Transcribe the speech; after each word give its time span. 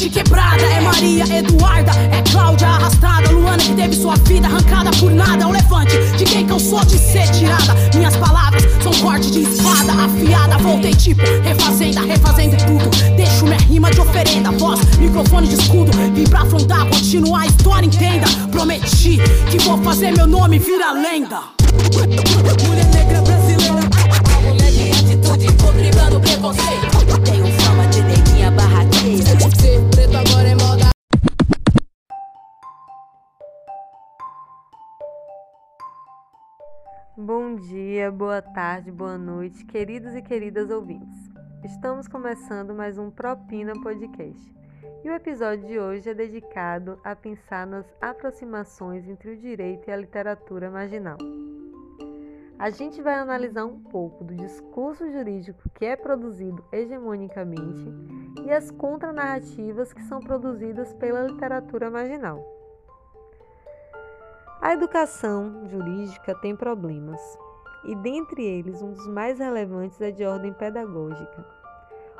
de 0.00 0.08
quebrada. 0.08 0.62
É 0.62 0.80
Maria 0.80 1.24
Eduarda, 1.38 1.92
é 2.10 2.22
Cláudia 2.30 2.68
arrastada. 2.68 3.30
Luana 3.30 3.62
que 3.62 3.74
teve 3.74 3.94
sua 3.94 4.16
vida 4.16 4.46
arrancada 4.46 4.90
por 4.98 5.12
nada. 5.12 5.44
É 5.44 5.46
o 5.46 5.50
levante 5.50 5.98
de 6.16 6.24
quem 6.24 6.46
cansou 6.46 6.82
de 6.86 6.98
ser 6.98 7.28
tirada. 7.30 7.74
Minhas 7.94 8.16
palavras 8.16 8.62
são 8.82 8.92
corte 9.02 9.30
de 9.30 9.42
espada 9.42 9.92
afiada. 9.92 10.56
Voltei 10.58 10.94
tipo 10.94 11.20
refazenda, 11.42 12.00
refazendo 12.00 12.56
tudo. 12.56 12.90
Deixo 13.14 13.44
minha 13.44 13.58
rima 13.58 13.90
de 13.90 14.00
oferenda. 14.00 14.50
Voz, 14.52 14.80
microfone 14.96 15.48
de 15.48 15.54
escudo. 15.54 15.92
Vim 16.14 16.24
pra 16.24 16.42
afrontar, 16.42 16.86
continuar 16.86 17.42
a 17.42 17.46
história, 17.46 17.86
entenda. 17.86 18.26
Prometi 18.50 19.20
que 19.50 19.58
vou 19.58 19.76
fazer 19.82 20.12
meu 20.12 20.26
nome 20.26 20.58
virar 20.58 20.92
lenda. 20.92 21.40
Mulher 22.66 22.86
negra 22.86 23.20
brasileira. 23.20 23.90
Mulher 24.48 24.70
de 24.70 24.90
atitude, 24.92 25.46
vou 25.58 25.72
driblando 25.72 26.20
preconceito. 26.20 27.39
Bom 37.16 37.56
dia, 37.56 38.12
boa 38.12 38.42
tarde, 38.42 38.92
boa 38.92 39.16
noite, 39.16 39.64
queridos 39.64 40.14
e 40.14 40.20
queridas 40.20 40.68
ouvintes. 40.68 41.16
Estamos 41.64 42.06
começando 42.08 42.74
mais 42.74 42.98
um 42.98 43.10
Propina 43.10 43.72
Podcast. 43.82 44.54
E 45.02 45.08
o 45.08 45.14
episódio 45.14 45.66
de 45.66 45.78
hoje 45.78 46.10
é 46.10 46.14
dedicado 46.14 47.00
a 47.02 47.16
pensar 47.16 47.66
nas 47.66 47.86
aproximações 48.02 49.08
entre 49.08 49.30
o 49.30 49.36
direito 49.38 49.88
e 49.88 49.92
a 49.92 49.96
literatura 49.96 50.70
marginal. 50.70 51.16
A 52.60 52.68
gente 52.68 53.00
vai 53.00 53.14
analisar 53.14 53.64
um 53.64 53.80
pouco 53.80 54.22
do 54.22 54.34
discurso 54.34 55.10
jurídico 55.10 55.62
que 55.70 55.86
é 55.86 55.96
produzido 55.96 56.62
hegemonicamente 56.70 57.90
e 58.44 58.52
as 58.52 58.70
contranarrativas 58.70 59.94
que 59.94 60.02
são 60.02 60.20
produzidas 60.20 60.92
pela 60.92 61.22
literatura 61.22 61.90
marginal. 61.90 62.44
A 64.60 64.74
educação 64.74 65.66
jurídica 65.70 66.34
tem 66.34 66.54
problemas, 66.54 67.18
e 67.82 67.96
dentre 67.96 68.44
eles, 68.44 68.82
um 68.82 68.92
dos 68.92 69.06
mais 69.06 69.38
relevantes 69.38 69.98
é 70.02 70.10
de 70.10 70.26
ordem 70.26 70.52
pedagógica. 70.52 71.42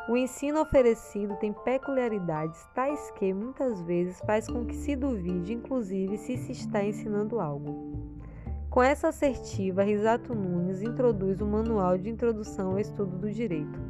O 0.08 0.16
ensino 0.16 0.62
oferecido 0.62 1.36
tem 1.36 1.52
peculiaridades 1.52 2.66
tais 2.74 3.10
que 3.10 3.34
muitas 3.34 3.82
vezes 3.82 4.18
faz 4.20 4.48
com 4.48 4.64
que 4.64 4.74
se 4.74 4.96
duvide, 4.96 5.52
inclusive, 5.52 6.16
se 6.16 6.38
se 6.38 6.52
está 6.52 6.82
ensinando 6.82 7.38
algo. 7.38 8.08
Com 8.70 8.80
essa 8.80 9.08
assertiva, 9.08 9.82
Risato 9.82 10.32
Nunes 10.32 10.80
introduz 10.80 11.40
o 11.40 11.44
Manual 11.44 11.98
de 11.98 12.08
Introdução 12.08 12.70
ao 12.70 12.78
Estudo 12.78 13.18
do 13.18 13.28
Direito, 13.28 13.80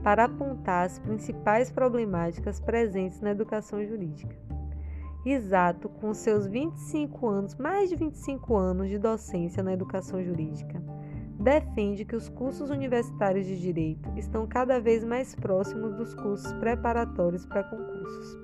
para 0.00 0.26
apontar 0.26 0.86
as 0.86 0.96
principais 1.00 1.72
problemáticas 1.72 2.60
presentes 2.60 3.20
na 3.20 3.32
educação 3.32 3.84
jurídica. 3.84 4.36
Risato, 5.24 5.88
com 5.88 6.14
seus 6.14 6.46
25 6.46 7.26
anos, 7.26 7.56
mais 7.56 7.90
de 7.90 7.96
25 7.96 8.56
anos 8.56 8.88
de 8.88 8.96
docência 8.96 9.60
na 9.60 9.72
educação 9.72 10.22
jurídica, 10.22 10.80
defende 11.36 12.04
que 12.04 12.14
os 12.14 12.28
cursos 12.28 12.70
universitários 12.70 13.44
de 13.44 13.60
direito 13.60 14.08
estão 14.16 14.46
cada 14.46 14.78
vez 14.78 15.04
mais 15.04 15.34
próximos 15.34 15.96
dos 15.96 16.14
cursos 16.14 16.52
preparatórios 16.54 17.44
para 17.44 17.64
concursos, 17.64 18.38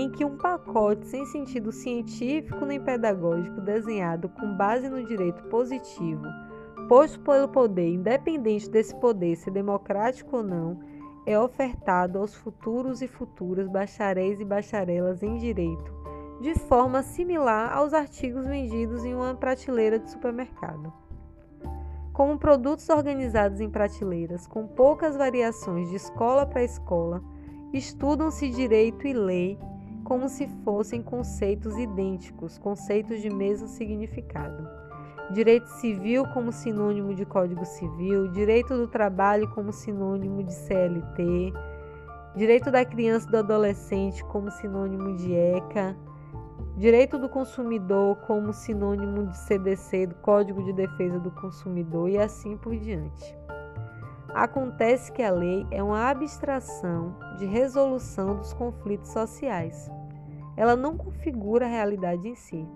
em 0.00 0.08
que 0.08 0.24
um 0.24 0.36
pacote 0.36 1.04
sem 1.08 1.26
sentido 1.26 1.72
científico 1.72 2.64
nem 2.64 2.80
pedagógico 2.80 3.60
desenhado 3.60 4.28
com 4.28 4.56
base 4.56 4.88
no 4.88 5.04
direito 5.04 5.42
positivo, 5.44 6.22
posto 6.88 7.18
pelo 7.20 7.48
poder, 7.48 7.94
independente 7.94 8.70
desse 8.70 8.94
poder 8.94 9.34
ser 9.34 9.50
democrático 9.50 10.36
ou 10.36 10.42
não, 10.44 10.78
é 11.26 11.36
ofertado 11.36 12.20
aos 12.20 12.32
futuros 12.32 13.02
e 13.02 13.08
futuras 13.08 13.68
bacharéis 13.68 14.40
e 14.40 14.44
bacharelas 14.44 15.20
em 15.20 15.36
direito, 15.36 15.92
de 16.40 16.54
forma 16.54 17.02
similar 17.02 17.76
aos 17.76 17.92
artigos 17.92 18.46
vendidos 18.46 19.04
em 19.04 19.14
uma 19.14 19.34
prateleira 19.34 19.98
de 19.98 20.08
supermercado. 20.10 20.92
Como 22.12 22.38
produtos 22.38 22.88
organizados 22.88 23.60
em 23.60 23.68
prateleiras, 23.68 24.46
com 24.46 24.64
poucas 24.64 25.16
variações 25.16 25.90
de 25.90 25.96
escola 25.96 26.46
para 26.46 26.62
escola, 26.62 27.20
estudam-se 27.72 28.48
direito 28.48 29.06
e 29.06 29.12
lei 29.12 29.58
como 30.08 30.28
se 30.28 30.48
fossem 30.64 31.02
conceitos 31.02 31.76
idênticos, 31.76 32.56
conceitos 32.56 33.20
de 33.20 33.28
mesmo 33.28 33.68
significado 33.68 34.88
direito 35.30 35.66
civil 35.66 36.24
como 36.32 36.50
sinônimo 36.50 37.14
de 37.14 37.26
Código 37.26 37.64
Civil, 37.64 38.28
direito 38.28 38.76
do 38.76 38.88
trabalho 38.88 39.48
como 39.50 39.72
sinônimo 39.72 40.42
de 40.42 40.54
CLT, 40.54 41.52
direito 42.34 42.70
da 42.70 42.84
criança 42.84 43.28
e 43.28 43.32
do 43.32 43.38
adolescente 43.38 44.24
como 44.24 44.50
sinônimo 44.50 45.16
de 45.16 45.34
ECA, 45.34 45.94
direito 46.76 47.18
do 47.18 47.28
consumidor 47.28 48.16
como 48.26 48.52
sinônimo 48.52 49.26
de 49.26 49.36
CDC, 49.36 50.06
do 50.06 50.14
Código 50.16 50.62
de 50.64 50.72
Defesa 50.72 51.18
do 51.18 51.30
Consumidor 51.30 52.08
e 52.08 52.16
assim 52.16 52.56
por 52.56 52.74
diante. 52.76 53.36
Acontece 54.34 55.10
que 55.12 55.22
a 55.22 55.30
lei 55.30 55.66
é 55.70 55.82
uma 55.82 56.08
abstração 56.08 57.14
de 57.38 57.44
resolução 57.44 58.36
dos 58.36 58.54
conflitos 58.54 59.10
sociais. 59.10 59.90
Ela 60.58 60.74
não 60.74 60.96
configura 60.96 61.66
a 61.66 61.68
realidade 61.68 62.26
em 62.26 62.34
si. 62.34 62.66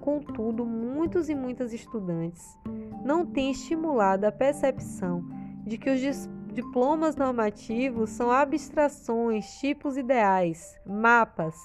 Contudo, 0.00 0.64
muitos 0.64 1.28
e 1.28 1.34
muitas 1.34 1.72
estudantes 1.72 2.56
não 3.04 3.26
têm 3.26 3.50
estimulado 3.50 4.24
a 4.24 4.30
percepção 4.30 5.24
de 5.66 5.76
que 5.76 5.90
os 5.90 6.28
diplomas 6.52 7.16
normativos 7.16 8.10
são 8.10 8.30
abstrações, 8.30 9.58
tipos 9.58 9.96
ideais, 9.96 10.78
mapas 10.86 11.56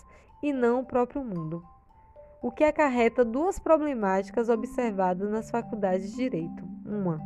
e 0.42 0.52
não 0.52 0.80
o 0.80 0.86
próprio 0.86 1.24
mundo. 1.24 1.64
O 2.42 2.50
que 2.50 2.64
acarreta 2.64 3.24
duas 3.24 3.60
problemáticas 3.60 4.50
observadas 4.50 5.30
nas 5.30 5.52
faculdades 5.52 6.10
de 6.10 6.18
direito. 6.18 6.64
Uma, 6.84 7.22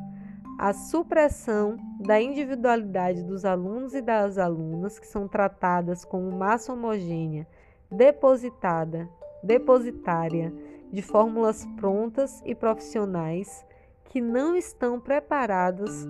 a 0.59 0.73
supressão 0.73 1.77
da 2.01 2.21
individualidade 2.21 3.23
dos 3.23 3.45
alunos 3.45 3.93
e 3.93 4.01
das 4.01 4.37
alunas, 4.37 4.99
que 4.99 5.07
são 5.07 5.25
tratadas 5.25 6.03
como 6.03 6.29
massa 6.31 6.73
homogênea, 6.73 7.47
depositada, 7.95 9.09
depositária 9.41 10.53
de 10.91 11.01
fórmulas 11.01 11.65
prontas 11.77 12.41
e 12.45 12.53
profissionais 12.53 13.65
que 14.05 14.21
não 14.21 14.55
estão 14.55 14.99
preparados 14.99 16.05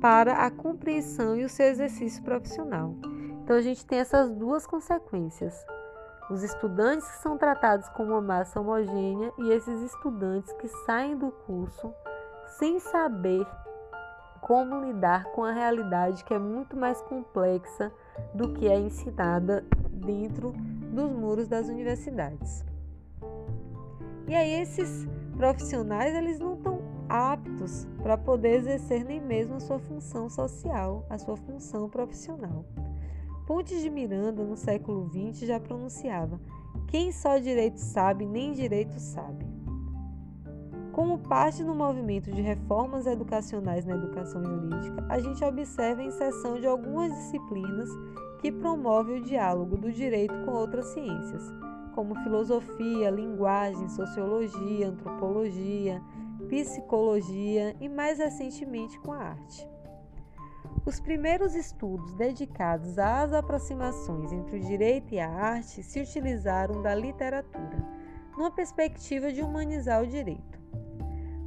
para 0.00 0.34
a 0.34 0.50
compreensão 0.50 1.36
e 1.36 1.44
o 1.44 1.48
seu 1.48 1.66
exercício 1.66 2.22
profissional. 2.22 2.94
Então 3.42 3.56
a 3.56 3.60
gente 3.60 3.84
tem 3.84 3.98
essas 3.98 4.30
duas 4.30 4.66
consequências. 4.66 5.54
Os 6.30 6.42
estudantes 6.42 7.08
que 7.08 7.22
são 7.22 7.36
tratados 7.36 7.88
como 7.90 8.12
uma 8.12 8.20
massa 8.20 8.60
homogênea 8.60 9.32
e 9.38 9.50
esses 9.50 9.82
estudantes 9.82 10.52
que 10.54 10.68
saem 10.86 11.16
do 11.16 11.30
curso 11.46 11.92
sem 12.58 12.78
saber 12.78 13.46
como 14.40 14.80
lidar 14.84 15.24
com 15.32 15.44
a 15.44 15.52
realidade 15.52 16.24
que 16.24 16.32
é 16.32 16.38
muito 16.38 16.76
mais 16.76 17.00
complexa 17.02 17.92
do 18.34 18.52
que 18.52 18.68
é 18.68 18.78
ensinada 18.78 19.64
dentro 19.90 20.54
dos 20.90 21.10
muros 21.10 21.48
das 21.48 21.68
universidades. 21.68 22.64
E 24.28 24.34
aí 24.34 24.60
esses 24.60 25.08
profissionais, 25.36 26.14
eles 26.14 26.38
não 26.38 26.54
estão 26.54 26.80
aptos 27.08 27.88
para 28.02 28.16
poder 28.16 28.56
exercer 28.56 29.04
nem 29.04 29.20
mesmo 29.20 29.56
a 29.56 29.60
sua 29.60 29.78
função 29.78 30.28
social, 30.28 31.04
a 31.10 31.18
sua 31.18 31.36
função 31.36 31.88
profissional. 31.88 32.64
Pontes 33.46 33.82
de 33.82 33.90
Miranda, 33.90 34.44
no 34.44 34.56
século 34.56 35.10
XX, 35.10 35.48
já 35.48 35.58
pronunciava: 35.58 36.40
quem 36.86 37.10
só 37.10 37.38
direito 37.38 37.78
sabe, 37.78 38.24
nem 38.24 38.52
direito 38.52 38.98
sabe. 39.00 39.44
Como 40.92 41.18
parte 41.18 41.64
do 41.64 41.74
movimento 41.74 42.30
de 42.30 42.42
reformas 42.42 43.06
educacionais 43.06 43.84
na 43.84 43.94
educação 43.94 44.44
jurídica, 44.44 45.06
a 45.08 45.18
gente 45.18 45.42
observa 45.44 46.02
a 46.02 46.04
inserção 46.04 46.60
de 46.60 46.66
algumas 46.66 47.12
disciplinas 47.14 47.88
que 48.40 48.50
promovem 48.50 49.20
o 49.20 49.24
diálogo 49.24 49.76
do 49.76 49.92
direito 49.92 50.34
com 50.44 50.52
outras 50.52 50.86
ciências 50.86 51.52
como 51.94 52.14
filosofia, 52.22 53.10
linguagem, 53.10 53.88
sociologia, 53.88 54.88
antropologia, 54.88 56.00
psicologia 56.48 57.76
e 57.80 57.88
mais 57.88 58.18
recentemente 58.18 58.98
com 59.00 59.12
a 59.12 59.18
arte. 59.18 59.68
Os 60.86 60.98
primeiros 60.98 61.54
estudos 61.54 62.14
dedicados 62.14 62.98
às 62.98 63.32
aproximações 63.32 64.32
entre 64.32 64.56
o 64.56 64.60
direito 64.60 65.12
e 65.14 65.20
a 65.20 65.28
arte 65.28 65.82
se 65.82 66.00
utilizaram 66.00 66.80
da 66.80 66.94
literatura, 66.94 67.86
numa 68.36 68.50
perspectiva 68.50 69.30
de 69.30 69.42
humanizar 69.42 70.02
o 70.02 70.06
direito. 70.06 70.58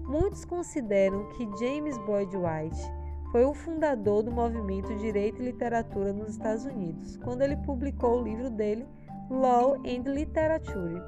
Muitos 0.03 0.45
consideram 0.45 1.27
que 1.29 1.49
James 1.57 1.97
Boyd 1.99 2.35
White 2.37 3.02
foi 3.33 3.45
o 3.45 3.53
fundador 3.55 4.21
do 4.21 4.31
movimento 4.31 4.95
Direito 4.97 5.41
e 5.41 5.45
Literatura 5.45 6.13
nos 6.13 6.29
Estados 6.29 6.65
Unidos, 6.65 7.17
quando 7.17 7.41
ele 7.41 7.57
publicou 7.57 8.19
o 8.19 8.23
livro 8.23 8.47
dele 8.47 8.87
Law 9.27 9.73
and 9.77 10.07
Literature 10.07 11.01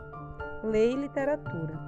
Lei 0.64 0.94
e 0.94 0.96
Literatura. 0.96 1.80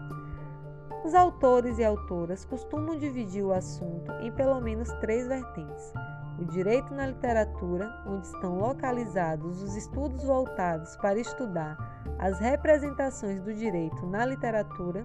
Os 1.04 1.16
autores 1.16 1.80
e 1.80 1.84
autoras 1.84 2.46
costumam 2.46 3.00
dividir 3.00 3.44
o 3.44 3.52
assunto 3.52 4.12
em 4.22 4.32
pelo 4.32 4.62
menos 4.62 4.94
três 5.00 5.28
vertentes: 5.28 5.92
o 6.38 6.46
direito 6.46 6.94
na 6.94 7.08
literatura, 7.08 7.92
onde 8.06 8.28
estão 8.28 8.60
localizados 8.60 9.64
os 9.64 9.76
estudos 9.76 10.24
voltados 10.24 10.96
para 10.98 11.18
estudar 11.18 12.04
as 12.20 12.40
representações 12.40 13.42
do 13.42 13.56
direito 13.56 14.06
na 14.06 14.24
literatura, 14.24 15.04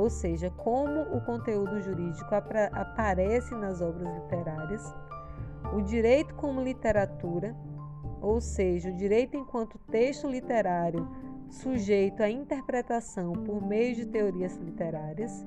ou 0.00 0.08
seja, 0.08 0.50
como 0.50 1.02
o 1.14 1.20
conteúdo 1.20 1.78
jurídico 1.82 2.34
aparece 2.34 3.54
nas 3.54 3.82
obras 3.82 4.08
literárias, 4.14 4.94
o 5.74 5.82
direito 5.82 6.34
como 6.36 6.62
literatura, 6.62 7.54
ou 8.22 8.40
seja, 8.40 8.88
o 8.88 8.96
direito 8.96 9.36
enquanto 9.36 9.78
texto 9.90 10.26
literário 10.26 11.06
sujeito 11.50 12.22
à 12.22 12.30
interpretação 12.30 13.32
por 13.32 13.60
meio 13.60 13.94
de 13.94 14.06
teorias 14.06 14.56
literárias, 14.56 15.44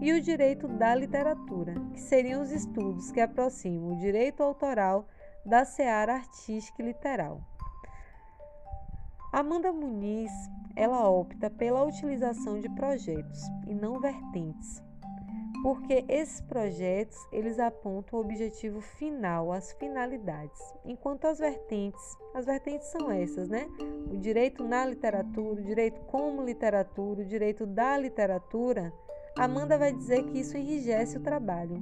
e 0.00 0.12
o 0.12 0.20
direito 0.20 0.68
da 0.68 0.94
literatura, 0.94 1.74
que 1.92 2.00
seriam 2.00 2.42
os 2.42 2.52
estudos 2.52 3.10
que 3.10 3.20
aproximam 3.20 3.92
o 3.92 3.98
direito 3.98 4.40
autoral 4.40 5.08
da 5.44 5.64
seara 5.64 6.14
artística 6.14 6.80
e 6.80 6.86
literal. 6.86 7.49
Amanda 9.32 9.72
Muniz, 9.72 10.32
ela 10.74 11.08
opta 11.08 11.48
pela 11.48 11.84
utilização 11.84 12.58
de 12.58 12.68
projetos 12.70 13.40
e 13.64 13.72
não 13.72 14.00
vertentes, 14.00 14.82
porque 15.62 16.04
esses 16.08 16.40
projetos 16.40 17.16
eles 17.30 17.60
apontam 17.60 18.18
o 18.18 18.22
objetivo 18.22 18.80
final, 18.80 19.52
as 19.52 19.70
finalidades, 19.74 20.60
enquanto 20.84 21.26
as 21.26 21.38
vertentes, 21.38 22.16
as 22.34 22.44
vertentes 22.44 22.88
são 22.88 23.08
essas, 23.08 23.48
né? 23.48 23.68
O 24.10 24.16
direito 24.16 24.64
na 24.64 24.84
literatura, 24.84 25.60
o 25.60 25.64
direito 25.64 26.00
como 26.06 26.42
literatura, 26.42 27.20
o 27.20 27.24
direito 27.24 27.64
da 27.66 27.96
literatura, 27.96 28.92
Amanda 29.38 29.78
vai 29.78 29.92
dizer 29.92 30.24
que 30.24 30.40
isso 30.40 30.56
enrijece 30.56 31.18
o 31.18 31.22
trabalho, 31.22 31.80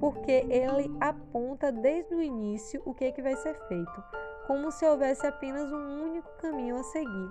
porque 0.00 0.44
ele 0.50 0.90
aponta 0.98 1.70
desde 1.70 2.16
o 2.16 2.20
início 2.20 2.82
o 2.84 2.92
que, 2.92 3.04
é 3.04 3.12
que 3.12 3.22
vai 3.22 3.36
ser 3.36 3.54
feito, 3.68 4.02
como 4.50 4.72
se 4.72 4.84
houvesse 4.84 5.24
apenas 5.24 5.72
um 5.72 6.02
único 6.02 6.28
caminho 6.42 6.74
a 6.74 6.82
seguir. 6.82 7.30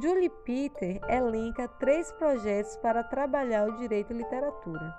Julie 0.00 0.30
Peter 0.44 1.00
elenca 1.08 1.66
três 1.66 2.12
projetos 2.12 2.76
para 2.76 3.02
trabalhar 3.02 3.68
o 3.68 3.76
direito 3.78 4.12
e 4.12 4.16
literatura. 4.16 4.94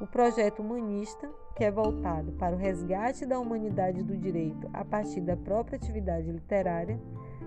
O 0.00 0.06
projeto 0.08 0.62
humanista, 0.62 1.30
que 1.54 1.62
é 1.62 1.70
voltado 1.70 2.32
para 2.32 2.56
o 2.56 2.58
resgate 2.58 3.24
da 3.24 3.38
humanidade 3.38 4.02
do 4.02 4.16
direito 4.16 4.68
a 4.72 4.84
partir 4.84 5.20
da 5.20 5.36
própria 5.36 5.76
atividade 5.76 6.28
literária, 6.28 6.98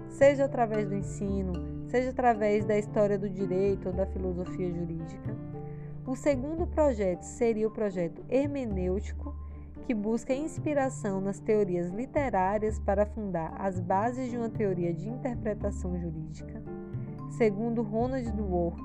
seja 0.08 0.46
através 0.46 0.88
do 0.88 0.96
ensino, 0.96 1.52
seja 1.90 2.12
através 2.12 2.64
da 2.64 2.78
história 2.78 3.20
do 3.20 3.30
direito 3.30 3.90
ou 3.90 3.94
da 3.94 4.06
filosofia 4.06 4.72
jurídica. 4.72 5.36
O 6.08 6.16
segundo 6.16 6.66
projeto 6.66 7.24
seria 7.24 7.68
o 7.68 7.72
projeto 7.72 8.24
hermenêutico, 8.30 9.36
que 9.90 9.94
busca 9.96 10.36
inspiração 10.36 11.20
nas 11.20 11.40
teorias 11.40 11.90
literárias 11.90 12.78
para 12.78 13.08
fundar 13.08 13.56
as 13.60 13.80
bases 13.80 14.30
de 14.30 14.38
uma 14.38 14.48
teoria 14.48 14.94
de 14.94 15.10
interpretação 15.10 15.98
jurídica. 16.00 16.62
Segundo 17.32 17.82
Ronald 17.82 18.32
Dwork, 18.34 18.80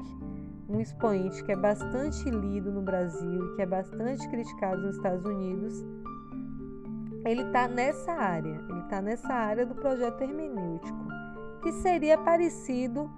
um 0.67 0.81
expoente 0.81 1.45
que 1.45 1.53
é 1.53 1.57
bastante 1.57 2.25
lido 2.31 2.73
no 2.73 2.81
Brasil 2.81 3.53
e 3.53 3.55
que 3.55 3.61
é 3.61 3.67
bastante 3.67 4.27
criticado 4.31 4.81
nos 4.81 4.97
Estados 4.97 5.27
Unidos, 5.27 5.85
ele 7.27 7.43
está 7.43 7.69
nessa 7.69 8.13
área, 8.13 8.59
ele 8.71 8.81
está 8.81 9.03
nessa 9.03 9.35
área 9.35 9.67
do 9.67 9.75
projeto 9.75 10.23
hermenêutico, 10.23 11.07
que 11.63 11.71
seria 11.83 12.17
parecido 12.17 13.11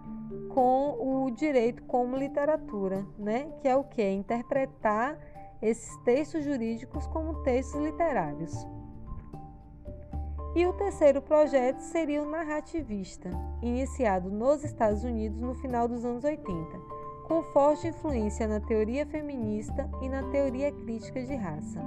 com 0.49 0.97
o 0.99 1.31
direito 1.31 1.85
como 1.85 2.17
literatura, 2.17 3.07
né? 3.17 3.49
Que 3.61 3.69
é 3.69 3.77
o 3.77 3.85
que? 3.85 4.03
Interpretar 4.11 5.17
esses 5.61 5.97
textos 5.99 6.45
jurídicos 6.45 7.07
como 7.09 7.43
textos 7.43 7.81
literários. 7.81 8.67
E 10.55 10.67
o 10.67 10.73
terceiro 10.73 11.21
projeto 11.21 11.81
seria 11.81 12.23
o 12.23 12.31
narrativista, 12.31 13.29
iniciado 13.61 14.31
nos 14.31 14.65
Estados 14.65 15.05
Unidos 15.05 15.39
no 15.39 15.55
final 15.55 15.87
dos 15.87 16.05
anos 16.05 16.25
80, 16.25 16.79
com 17.27 17.43
forte 17.43 17.89
influência 17.89 18.47
na 18.49 18.61
teoria 18.61 19.05
feminista 19.05 19.89
e 20.01 20.09
na 20.09 20.23
teoria 20.31 20.73
crítica 20.73 21.23
de 21.23 21.35
raça. 21.35 21.81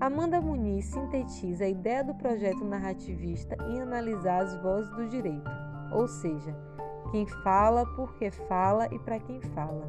Amanda 0.00 0.40
Muniz 0.40 0.86
sintetiza 0.86 1.64
a 1.64 1.68
ideia 1.68 2.02
do 2.02 2.14
projeto 2.14 2.64
narrativista 2.64 3.54
em 3.68 3.80
analisar 3.80 4.42
as 4.42 4.56
vozes 4.62 4.90
do 4.96 5.06
direito, 5.08 5.50
ou 5.92 6.08
seja, 6.08 6.56
quem 7.10 7.26
fala, 7.26 7.84
por 7.94 8.14
que 8.14 8.30
fala 8.30 8.86
e 8.92 8.98
para 8.98 9.20
quem 9.20 9.40
fala. 9.40 9.84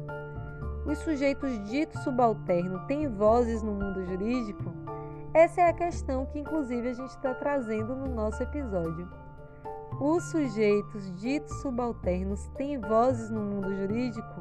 Os 0.84 0.98
sujeitos 0.98 1.62
ditos 1.70 2.02
subalternos 2.02 2.84
têm 2.86 3.08
vozes 3.08 3.62
no 3.62 3.72
mundo 3.72 4.04
jurídico? 4.04 4.72
Essa 5.32 5.60
é 5.60 5.68
a 5.68 5.72
questão 5.72 6.26
que, 6.26 6.40
inclusive, 6.40 6.88
a 6.88 6.92
gente 6.92 7.10
está 7.10 7.32
trazendo 7.34 7.94
no 7.94 8.12
nosso 8.12 8.42
episódio. 8.42 9.08
Os 10.00 10.24
sujeitos 10.30 11.14
ditos 11.20 11.54
subalternos 11.62 12.48
têm 12.56 12.78
vozes 12.78 13.30
no 13.30 13.40
mundo 13.40 13.72
jurídico? 13.76 14.40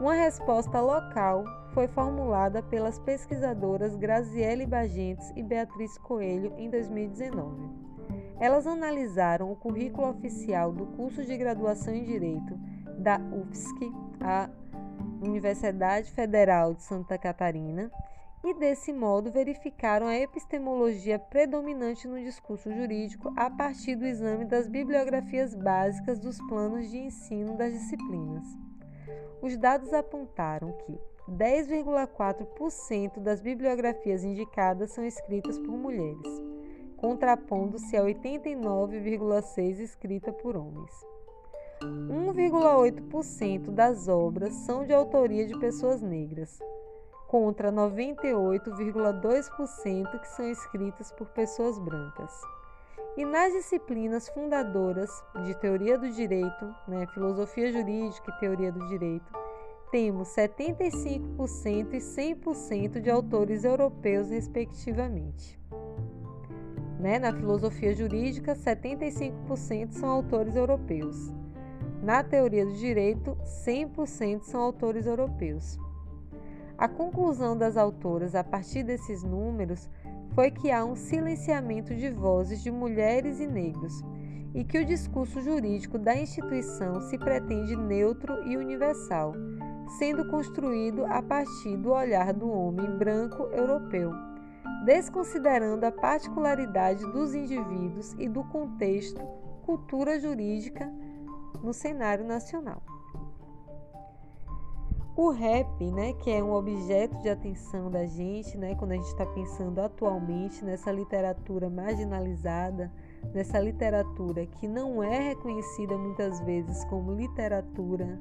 Uma 0.00 0.14
resposta 0.14 0.80
local 0.80 1.44
foi 1.74 1.86
formulada 1.86 2.62
pelas 2.62 2.98
pesquisadoras 2.98 3.94
Graziele 3.96 4.64
Bagentes 4.64 5.30
e 5.36 5.42
Beatriz 5.42 5.98
Coelho 5.98 6.54
em 6.56 6.70
2019. 6.70 7.68
Elas 8.40 8.66
analisaram 8.66 9.52
o 9.52 9.56
currículo 9.56 10.08
oficial 10.08 10.72
do 10.72 10.86
curso 10.86 11.22
de 11.22 11.36
graduação 11.36 11.94
em 11.94 12.04
Direito 12.04 12.58
da 12.98 13.18
UFSC, 13.18 13.92
a 14.22 14.48
Universidade 15.20 16.10
Federal 16.12 16.74
de 16.74 16.82
Santa 16.82 17.18
Catarina, 17.18 17.90
e 18.42 18.54
desse 18.54 18.90
modo 18.92 19.30
verificaram 19.30 20.06
a 20.06 20.16
epistemologia 20.16 21.18
predominante 21.18 22.08
no 22.08 22.18
discurso 22.18 22.72
jurídico 22.72 23.30
a 23.36 23.50
partir 23.50 23.96
do 23.96 24.06
exame 24.06 24.46
das 24.46 24.66
bibliografias 24.66 25.54
básicas 25.54 26.18
dos 26.18 26.38
planos 26.48 26.90
de 26.90 26.96
ensino 26.98 27.54
das 27.56 27.72
disciplinas. 27.72 28.46
Os 29.42 29.56
dados 29.58 29.92
apontaram 29.92 30.72
que 30.72 30.98
10,4% 31.28 33.20
das 33.20 33.40
bibliografias 33.42 34.24
indicadas 34.24 34.92
são 34.92 35.04
escritas 35.04 35.58
por 35.58 35.76
mulheres, 35.76 36.42
contrapondo-se 36.96 37.96
a 37.96 38.02
89,6% 38.02 39.80
escrita 39.80 40.32
por 40.32 40.56
homens. 40.56 40.92
1,8% 41.82 43.70
das 43.70 44.08
obras 44.08 44.52
são 44.52 44.84
de 44.84 44.92
autoria 44.92 45.46
de 45.46 45.58
pessoas 45.58 46.02
negras, 46.02 46.58
contra 47.26 47.72
98,2% 47.72 50.20
que 50.20 50.28
são 50.28 50.46
escritas 50.50 51.10
por 51.12 51.28
pessoas 51.28 51.78
brancas. 51.78 52.38
E 53.16 53.24
nas 53.24 53.50
disciplinas 53.52 54.28
fundadoras 54.28 55.10
de 55.44 55.54
teoria 55.54 55.96
do 55.98 56.10
direito, 56.10 56.74
né, 56.86 57.06
filosofia 57.14 57.72
jurídica 57.72 58.30
e 58.30 58.40
teoria 58.40 58.70
do 58.70 58.86
direito, 58.88 59.32
temos 59.90 60.28
75% 60.28 61.94
e 61.94 61.98
100% 61.98 63.00
de 63.00 63.10
autores 63.10 63.64
europeus, 63.64 64.30
respectivamente. 64.30 65.58
Né? 67.00 67.18
Na 67.18 67.32
filosofia 67.32 67.92
jurídica, 67.94 68.54
75% 68.54 69.92
são 69.92 70.08
autores 70.08 70.54
europeus. 70.54 71.39
Na 72.02 72.22
teoria 72.22 72.64
do 72.64 72.72
direito, 72.72 73.36
100% 73.66 74.44
são 74.44 74.62
autores 74.62 75.06
europeus. 75.06 75.78
A 76.78 76.88
conclusão 76.88 77.54
das 77.54 77.76
autoras 77.76 78.34
a 78.34 78.42
partir 78.42 78.82
desses 78.82 79.22
números 79.22 79.86
foi 80.34 80.50
que 80.50 80.70
há 80.70 80.82
um 80.82 80.96
silenciamento 80.96 81.94
de 81.94 82.08
vozes 82.08 82.62
de 82.62 82.70
mulheres 82.70 83.38
e 83.38 83.46
negros 83.46 84.02
e 84.54 84.64
que 84.64 84.78
o 84.78 84.84
discurso 84.84 85.42
jurídico 85.42 85.98
da 85.98 86.16
instituição 86.16 87.02
se 87.02 87.18
pretende 87.18 87.76
neutro 87.76 88.48
e 88.48 88.56
universal, 88.56 89.34
sendo 89.98 90.26
construído 90.30 91.04
a 91.04 91.20
partir 91.20 91.76
do 91.76 91.90
olhar 91.90 92.32
do 92.32 92.50
homem 92.50 92.96
branco 92.96 93.42
europeu, 93.52 94.10
desconsiderando 94.86 95.84
a 95.84 95.92
particularidade 95.92 97.04
dos 97.12 97.34
indivíduos 97.34 98.14
e 98.18 98.26
do 98.26 98.42
contexto 98.44 99.20
cultura 99.66 100.18
jurídica 100.18 100.90
no 101.62 101.72
cenário 101.72 102.24
nacional. 102.24 102.82
O 105.16 105.30
rap, 105.30 105.84
né, 105.90 106.14
que 106.14 106.30
é 106.30 106.42
um 106.42 106.52
objeto 106.52 107.18
de 107.20 107.28
atenção 107.28 107.90
da 107.90 108.06
gente, 108.06 108.56
né, 108.56 108.74
quando 108.74 108.92
a 108.92 108.94
gente 108.94 109.08
está 109.08 109.26
pensando 109.26 109.78
atualmente 109.80 110.64
nessa 110.64 110.90
literatura 110.90 111.68
marginalizada, 111.68 112.90
nessa 113.34 113.60
literatura 113.60 114.46
que 114.46 114.66
não 114.66 115.02
é 115.02 115.28
reconhecida 115.30 115.98
muitas 115.98 116.40
vezes 116.40 116.84
como 116.84 117.12
literatura 117.12 118.18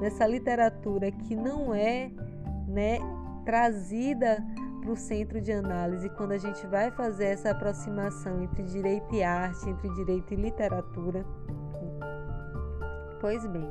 nessa 0.00 0.26
literatura 0.26 1.12
que 1.12 1.36
não 1.36 1.74
é 1.74 2.10
né, 2.66 2.98
trazida 3.44 4.42
para 4.80 4.90
o 4.90 4.96
centro 4.96 5.40
de 5.40 5.52
análise 5.52 6.08
quando 6.10 6.32
a 6.32 6.38
gente 6.38 6.66
vai 6.66 6.90
fazer 6.90 7.26
essa 7.26 7.50
aproximação 7.50 8.42
entre 8.42 8.62
direito 8.62 9.14
e 9.14 9.22
arte, 9.22 9.68
entre 9.68 9.90
direito 9.90 10.32
e 10.32 10.36
literatura. 10.36 11.24
Pois 13.20 13.46
bem, 13.46 13.68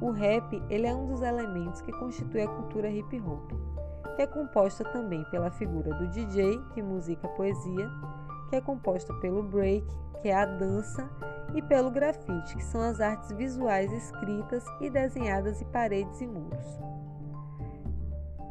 o 0.00 0.10
rap 0.12 0.62
ele 0.70 0.86
é 0.86 0.94
um 0.94 1.06
dos 1.06 1.20
elementos 1.20 1.82
que 1.82 1.92
constitui 1.92 2.42
a 2.42 2.48
cultura 2.48 2.88
hip 2.88 3.20
hop. 3.20 3.50
que 4.14 4.22
é 4.22 4.26
composta 4.26 4.84
também 4.84 5.24
pela 5.24 5.50
figura 5.50 5.92
do 5.92 6.06
DJ, 6.08 6.58
que 6.72 6.82
musica 6.82 7.28
poesia, 7.28 7.90
que 8.48 8.56
é 8.56 8.60
composta 8.60 9.12
pelo 9.14 9.42
break, 9.42 9.84
que 10.22 10.28
é 10.28 10.34
a 10.34 10.46
dança, 10.46 11.10
e 11.54 11.60
pelo 11.60 11.90
grafite, 11.90 12.56
que 12.56 12.64
são 12.64 12.80
as 12.80 13.00
artes 13.00 13.32
visuais 13.32 13.92
escritas 13.92 14.64
e 14.80 14.88
desenhadas 14.88 15.60
em 15.60 15.66
paredes 15.66 16.20
e 16.20 16.26
muros. 16.26 16.80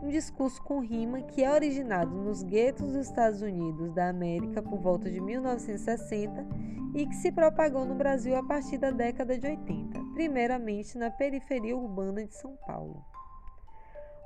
Um 0.04 0.10
discurso 0.10 0.62
com 0.62 0.82
rima 0.82 1.22
que 1.22 1.44
é 1.44 1.52
originado 1.52 2.16
nos 2.16 2.44
guetos 2.44 2.92
dos 2.92 3.08
Estados 3.08 3.42
Unidos 3.42 3.92
da 3.94 4.10
América 4.10 4.62
por 4.62 4.80
volta 4.80 5.10
de 5.10 5.20
1960 5.20 6.46
e 6.94 7.08
que 7.08 7.16
se 7.16 7.32
propagou 7.32 7.86
no 7.86 7.96
Brasil 7.96 8.36
a 8.36 8.44
partir 8.44 8.78
da 8.78 8.92
década 8.92 9.38
de 9.38 9.48
80, 9.48 10.05
primeiramente 10.16 10.98
na 10.98 11.12
periferia 11.12 11.76
urbana 11.76 12.26
de 12.26 12.34
São 12.34 12.56
Paulo. 12.66 13.04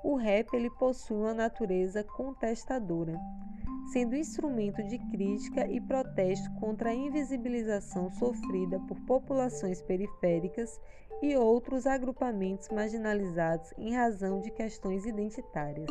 O 0.03 0.15
rap 0.15 0.53
ele 0.53 0.69
possui 0.69 1.17
uma 1.17 1.34
natureza 1.34 2.03
contestadora, 2.03 3.19
sendo 3.91 4.15
instrumento 4.15 4.84
de 4.84 5.00
crítica 5.10 5.67
e 5.67 5.81
protesto 5.81 6.48
contra 6.60 6.91
a 6.91 6.93
invisibilização 6.93 8.10
sofrida 8.12 8.79
por 8.81 9.00
populações 9.01 9.81
periféricas 9.81 10.79
e 11.24 11.36
outros 11.36 11.88
agrupamentos 11.88 12.69
marginalizados 12.69 13.74
em 13.75 13.96
razão 13.96 14.39
de 14.41 14.51
questões 14.51 15.05
identitárias, 15.08 15.89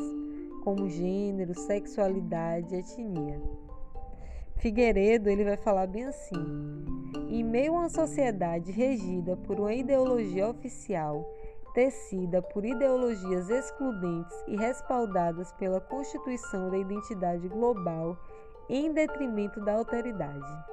como 0.62 0.88
gênero, 0.88 1.58
sexualidade 1.58 2.72
e 2.72 2.78
etnia. 2.78 3.67
Figueiredo 4.58 5.28
ele 5.30 5.44
vai 5.44 5.56
falar 5.56 5.86
bem 5.86 6.04
assim: 6.04 6.84
em 7.28 7.42
meio 7.42 7.74
a 7.74 7.80
uma 7.80 7.88
sociedade 7.88 8.72
regida 8.72 9.36
por 9.36 9.58
uma 9.58 9.72
ideologia 9.72 10.48
oficial 10.48 11.24
tecida 11.78 12.42
por 12.42 12.64
ideologias 12.64 13.48
excludentes 13.48 14.36
e 14.48 14.56
respaldadas 14.56 15.52
pela 15.52 15.80
constituição 15.80 16.70
da 16.70 16.76
identidade 16.76 17.46
global 17.46 18.18
em 18.68 18.92
detrimento 18.92 19.60
da 19.60 19.74
alteridade. 19.74 20.64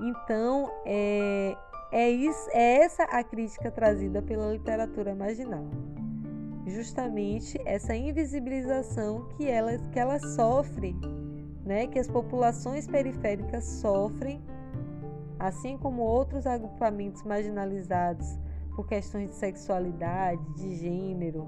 Então, 0.00 0.70
é, 0.84 1.56
é, 1.92 2.10
isso, 2.10 2.50
é 2.52 2.82
essa 2.82 3.04
a 3.04 3.22
crítica 3.22 3.70
trazida 3.70 4.20
pela 4.20 4.52
literatura 4.52 5.14
marginal. 5.14 5.66
Justamente 6.66 7.56
essa 7.64 7.94
invisibilização 7.94 9.28
que 9.36 9.48
ela, 9.48 9.78
que 9.92 10.00
ela 10.00 10.18
sofre, 10.18 10.96
né, 11.68 11.86
que 11.86 11.98
as 11.98 12.08
populações 12.08 12.88
periféricas 12.88 13.62
sofrem, 13.62 14.40
assim 15.38 15.76
como 15.76 16.00
outros 16.00 16.46
agrupamentos 16.46 17.22
marginalizados 17.22 18.38
por 18.74 18.86
questões 18.86 19.28
de 19.28 19.34
sexualidade, 19.34 20.42
de 20.54 20.76
gênero, 20.76 21.46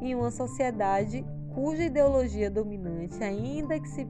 em 0.00 0.14
uma 0.14 0.30
sociedade 0.30 1.22
cuja 1.54 1.84
ideologia 1.84 2.50
dominante, 2.50 3.22
ainda 3.22 3.78
que 3.78 3.88
se 3.88 4.08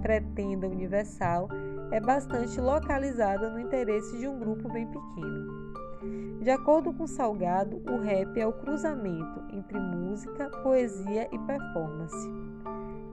pretenda 0.00 0.66
universal, 0.66 1.48
é 1.92 2.00
bastante 2.00 2.58
localizada 2.58 3.50
no 3.50 3.60
interesse 3.60 4.16
de 4.18 4.26
um 4.26 4.38
grupo 4.38 4.66
bem 4.72 4.86
pequeno. 4.86 5.74
De 6.40 6.50
acordo 6.50 6.92
com 6.92 7.06
Salgado, 7.06 7.82
o 7.86 8.00
rap 8.00 8.38
é 8.40 8.46
o 8.46 8.52
cruzamento 8.52 9.42
entre 9.52 9.78
música, 9.78 10.48
poesia 10.62 11.28
e 11.30 11.38
performance, 11.40 12.28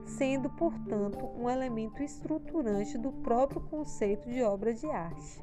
sendo, 0.04 0.50
portanto, 0.50 1.28
um 1.36 1.48
elemento 1.48 2.02
estruturante 2.02 2.98
do 2.98 3.12
próprio 3.12 3.60
conceito 3.60 4.28
de 4.28 4.42
obra 4.42 4.74
de 4.74 4.86
arte. 4.86 5.42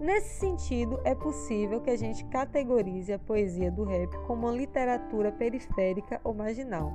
Nesse 0.00 0.40
sentido, 0.40 1.00
é 1.04 1.14
possível 1.14 1.80
que 1.80 1.90
a 1.90 1.96
gente 1.96 2.24
categorize 2.26 3.12
a 3.12 3.18
poesia 3.18 3.70
do 3.70 3.84
rap 3.84 4.10
como 4.26 4.46
uma 4.46 4.56
literatura 4.56 5.30
periférica 5.30 6.20
ou 6.24 6.34
marginal. 6.34 6.92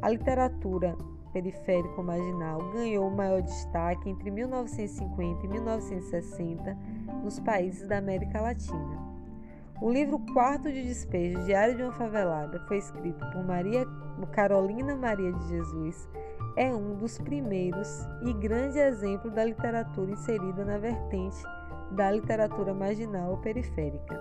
A 0.00 0.08
literatura 0.08 0.96
periférica 1.32 1.94
ou 1.98 2.04
marginal 2.04 2.72
ganhou 2.72 3.10
maior 3.10 3.42
destaque 3.42 4.08
entre 4.08 4.30
1950 4.30 5.44
e 5.44 5.48
1960 5.48 6.78
nos 7.22 7.38
países 7.40 7.86
da 7.86 7.98
América 7.98 8.40
Latina. 8.40 9.06
O 9.80 9.90
livro 9.90 10.18
Quarto 10.32 10.72
de 10.72 10.82
Despejo, 10.82 11.44
Diário 11.44 11.76
de 11.76 11.82
uma 11.82 11.92
Favelada, 11.92 12.58
foi 12.66 12.78
escrito 12.78 13.18
por 13.30 13.44
Maria, 13.44 13.86
Carolina 14.24 14.94
Maria 14.94 15.32
de 15.32 15.48
Jesus, 15.48 16.08
é 16.56 16.72
um 16.72 16.94
dos 16.94 17.18
primeiros 17.18 18.08
e 18.22 18.32
grande 18.32 18.78
exemplo 18.78 19.30
da 19.30 19.44
literatura 19.44 20.12
inserida 20.12 20.64
na 20.64 20.78
vertente 20.78 21.42
da 21.90 22.10
literatura 22.10 22.72
marginal 22.72 23.32
ou 23.32 23.38
periférica. 23.38 24.18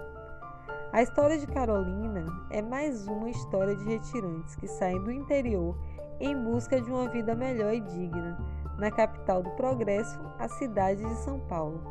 A 0.92 1.02
história 1.02 1.38
de 1.38 1.48
Carolina 1.48 2.26
é 2.50 2.62
mais 2.62 3.08
uma 3.08 3.30
história 3.30 3.76
de 3.76 3.84
retirantes 3.86 4.56
que 4.56 4.68
saem 4.68 5.02
do 5.04 5.12
interior 5.12 5.78
em 6.20 6.36
busca 6.36 6.80
de 6.80 6.90
uma 6.90 7.10
vida 7.10 7.36
melhor 7.36 7.74
e 7.74 7.82
digna, 7.82 8.38
na 8.78 8.92
capital 8.92 9.44
do 9.44 9.52
progresso, 9.52 10.20
a 10.40 10.48
cidade 10.48 11.04
de 11.04 11.16
São 11.16 11.40
Paulo. 11.48 11.82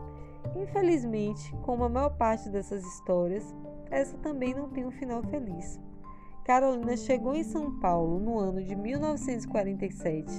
Infelizmente, 0.56 1.54
como 1.62 1.84
a 1.84 1.88
maior 1.88 2.10
parte 2.10 2.48
dessas 2.48 2.84
histórias, 2.84 3.54
essa 3.90 4.16
também 4.18 4.54
não 4.54 4.68
tem 4.70 4.86
um 4.86 4.90
final 4.90 5.22
feliz. 5.22 5.80
Carolina 6.44 6.94
chegou 6.94 7.34
em 7.34 7.42
São 7.42 7.78
Paulo 7.80 8.20
no 8.20 8.38
ano 8.38 8.62
de 8.62 8.76
1947 8.76 10.30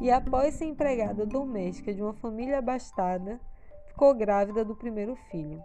e, 0.00 0.10
após 0.10 0.54
ser 0.54 0.64
empregada 0.64 1.26
doméstica 1.26 1.92
de 1.92 2.02
uma 2.02 2.14
família 2.14 2.58
abastada, 2.58 3.38
ficou 3.86 4.14
grávida 4.14 4.64
do 4.64 4.74
primeiro 4.74 5.14
filho. 5.30 5.62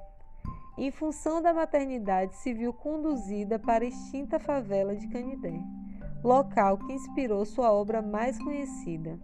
Em 0.78 0.92
função 0.92 1.42
da 1.42 1.54
maternidade, 1.54 2.36
se 2.36 2.54
viu 2.54 2.74
conduzida 2.74 3.58
para 3.58 3.86
a 3.86 3.88
extinta 3.88 4.40
favela 4.40 4.94
de 4.94 5.08
Canidé, 5.08 5.62
local 6.22 6.78
que 6.78 6.92
inspirou 6.92 7.46
sua 7.46 7.72
obra 7.72 8.02
mais 8.02 8.38
conhecida, 8.44 9.18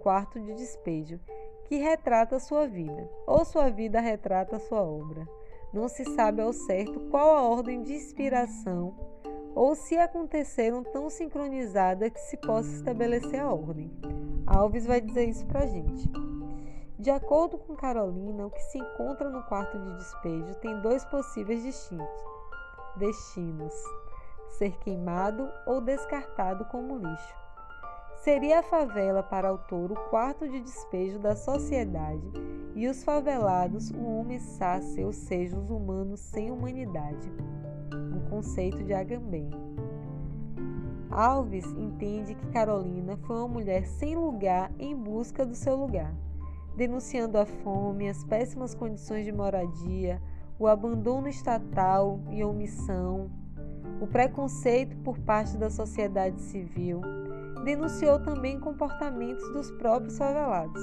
Quarto 0.00 0.40
de 0.40 0.54
Despejo, 0.54 1.20
que 1.66 1.76
retrata 1.76 2.38
sua 2.38 2.66
vida, 2.66 3.10
ou 3.26 3.44
sua 3.44 3.68
vida 3.68 4.00
retrata 4.00 4.58
sua 4.58 4.82
obra. 4.82 5.28
Não 5.72 5.86
se 5.86 6.04
sabe 6.14 6.40
ao 6.40 6.52
certo 6.52 6.98
qual 7.10 7.36
a 7.36 7.42
ordem 7.42 7.82
de 7.82 7.94
inspiração 7.94 8.94
ou 9.54 9.74
se 9.74 9.96
aconteceram 9.96 10.82
tão 10.82 11.10
sincronizada 11.10 12.10
que 12.10 12.20
se 12.20 12.36
possa 12.36 12.70
estabelecer 12.70 13.40
a 13.40 13.52
ordem. 13.52 13.90
Alves 14.46 14.86
vai 14.86 15.00
dizer 15.00 15.28
isso 15.28 15.46
pra 15.46 15.66
gente. 15.66 16.10
De 16.98 17.10
acordo 17.10 17.58
com 17.58 17.74
Carolina, 17.74 18.46
o 18.46 18.50
que 18.50 18.62
se 18.62 18.78
encontra 18.78 19.28
no 19.28 19.42
quarto 19.44 19.78
de 19.78 19.96
despejo 19.96 20.54
tem 20.60 20.80
dois 20.80 21.04
possíveis 21.06 21.62
destinos: 22.96 23.74
ser 24.58 24.78
queimado 24.78 25.48
ou 25.66 25.80
descartado 25.80 26.64
como 26.66 26.98
lixo. 26.98 27.42
Seria 28.22 28.60
a 28.60 28.62
favela 28.62 29.20
para 29.20 29.48
autor 29.48 29.90
o 29.90 29.96
quarto 30.08 30.48
de 30.48 30.60
despejo 30.60 31.18
da 31.18 31.34
sociedade 31.34 32.30
e 32.72 32.86
os 32.86 33.02
favelados 33.02 33.90
o 33.90 34.04
homem 34.04 34.38
sace, 34.38 35.02
ou 35.02 35.12
seja, 35.12 35.58
os 35.58 35.70
humanos 35.70 36.20
sem 36.20 36.52
humanidade. 36.52 37.32
Conceito 38.32 38.82
de 38.82 38.94
Agamben. 38.94 39.50
Alves 41.10 41.66
entende 41.76 42.34
que 42.34 42.46
Carolina 42.46 43.16
foi 43.26 43.36
uma 43.36 43.48
mulher 43.48 43.86
sem 43.86 44.16
lugar 44.16 44.72
em 44.78 44.96
busca 44.96 45.44
do 45.44 45.54
seu 45.54 45.76
lugar 45.76 46.12
denunciando 46.76 47.38
a 47.38 47.44
fome, 47.44 48.08
as 48.08 48.24
péssimas 48.24 48.74
condições 48.74 49.24
de 49.24 49.32
moradia, 49.32 50.20
o 50.58 50.66
abandono 50.66 51.28
estatal 51.28 52.20
e 52.30 52.42
omissão, 52.42 53.30
o 54.00 54.06
preconceito 54.06 54.96
por 54.98 55.18
parte 55.18 55.56
da 55.56 55.70
sociedade 55.70 56.40
civil. 56.40 57.00
Denunciou 57.64 58.18
também 58.18 58.58
comportamentos 58.58 59.46
dos 59.52 59.70
próprios 59.72 60.18
favelados. 60.18 60.82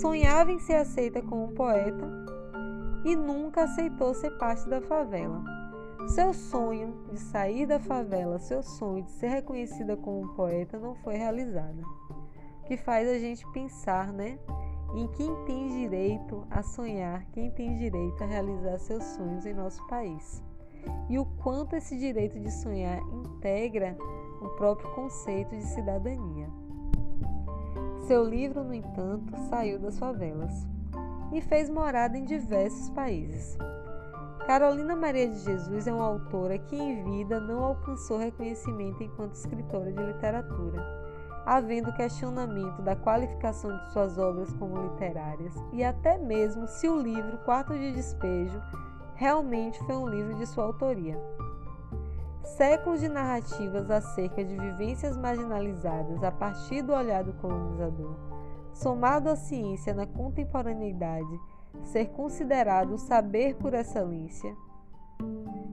Sonhava 0.00 0.52
em 0.52 0.58
ser 0.58 0.74
aceita 0.74 1.22
como 1.22 1.52
poeta 1.52 2.06
e 3.04 3.14
nunca 3.14 3.64
aceitou 3.64 4.12
ser 4.12 4.36
parte 4.36 4.68
da 4.68 4.80
favela. 4.82 5.55
Seu 6.08 6.32
sonho 6.32 6.94
de 7.10 7.18
sair 7.18 7.66
da 7.66 7.78
favela, 7.78 8.38
seu 8.38 8.62
sonho 8.62 9.02
de 9.02 9.10
ser 9.10 9.28
reconhecida 9.28 9.96
como 9.96 10.34
poeta 10.34 10.78
não 10.78 10.94
foi 10.94 11.16
realizado. 11.16 11.82
Que 12.64 12.76
faz 12.76 13.08
a 13.08 13.18
gente 13.18 13.46
pensar, 13.52 14.12
né? 14.12 14.38
em 14.94 15.06
quem 15.08 15.34
tem 15.44 15.68
direito 15.68 16.46
a 16.50 16.62
sonhar, 16.62 17.24
quem 17.32 17.50
tem 17.50 17.76
direito 17.76 18.22
a 18.22 18.26
realizar 18.26 18.78
seus 18.78 19.04
sonhos 19.04 19.44
em 19.44 19.52
nosso 19.52 19.86
país. 19.88 20.42
E 21.08 21.18
o 21.18 21.24
quanto 21.24 21.76
esse 21.76 21.98
direito 21.98 22.38
de 22.38 22.50
sonhar 22.50 23.00
integra 23.12 23.96
o 24.40 24.48
próprio 24.50 24.90
conceito 24.94 25.56
de 25.56 25.64
cidadania. 25.64 26.48
Seu 28.06 28.24
livro, 28.24 28.62
no 28.62 28.72
entanto, 28.72 29.36
saiu 29.50 29.78
das 29.78 29.98
favelas 29.98 30.66
e 31.32 31.40
fez 31.40 31.68
morada 31.68 32.16
em 32.16 32.24
diversos 32.24 32.88
países. 32.90 33.58
Carolina 34.46 34.94
Maria 34.94 35.28
de 35.28 35.38
Jesus 35.38 35.86
é 35.86 35.92
uma 35.92 36.04
autora 36.04 36.58
que 36.58 36.76
em 36.76 37.02
vida 37.04 37.40
não 37.40 37.64
alcançou 37.64 38.18
reconhecimento 38.18 39.02
enquanto 39.02 39.34
escritora 39.34 39.92
de 39.92 40.02
literatura 40.02 41.06
havendo 41.46 41.92
questionamento 41.92 42.82
da 42.82 42.96
qualificação 42.96 43.78
de 43.78 43.92
suas 43.92 44.18
obras 44.18 44.52
como 44.54 44.82
literárias 44.82 45.54
e 45.72 45.84
até 45.84 46.18
mesmo 46.18 46.66
se 46.66 46.88
o 46.88 47.00
livro 47.00 47.38
Quarto 47.38 47.72
de 47.72 47.92
Despejo 47.92 48.60
realmente 49.14 49.78
foi 49.84 49.94
um 49.94 50.08
livro 50.08 50.34
de 50.34 50.44
sua 50.44 50.64
autoria. 50.64 51.16
Séculos 52.42 53.00
de 53.00 53.08
narrativas 53.08 53.90
acerca 53.90 54.44
de 54.44 54.56
vivências 54.56 55.16
marginalizadas 55.16 56.22
a 56.22 56.32
partir 56.32 56.82
do 56.82 56.92
olhar 56.92 57.22
do 57.22 57.32
colonizador, 57.34 58.16
somado 58.72 59.28
à 59.28 59.36
ciência 59.36 59.94
na 59.94 60.06
contemporaneidade, 60.06 61.40
ser 61.84 62.06
considerado 62.10 62.98
saber 62.98 63.54
por 63.56 63.74
excelência, 63.74 64.54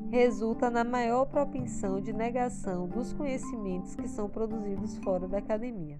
resulta 0.10 0.69
na 0.69 0.83
maior 0.83 1.25
propensão 1.25 2.00
de 2.00 2.13
negação 2.13 2.88
dos 2.88 3.13
conhecimentos 3.13 3.95
que 3.95 4.07
são 4.07 4.29
produzidos 4.29 4.98
fora 5.00 5.27
da 5.27 5.39
academia. 5.39 6.00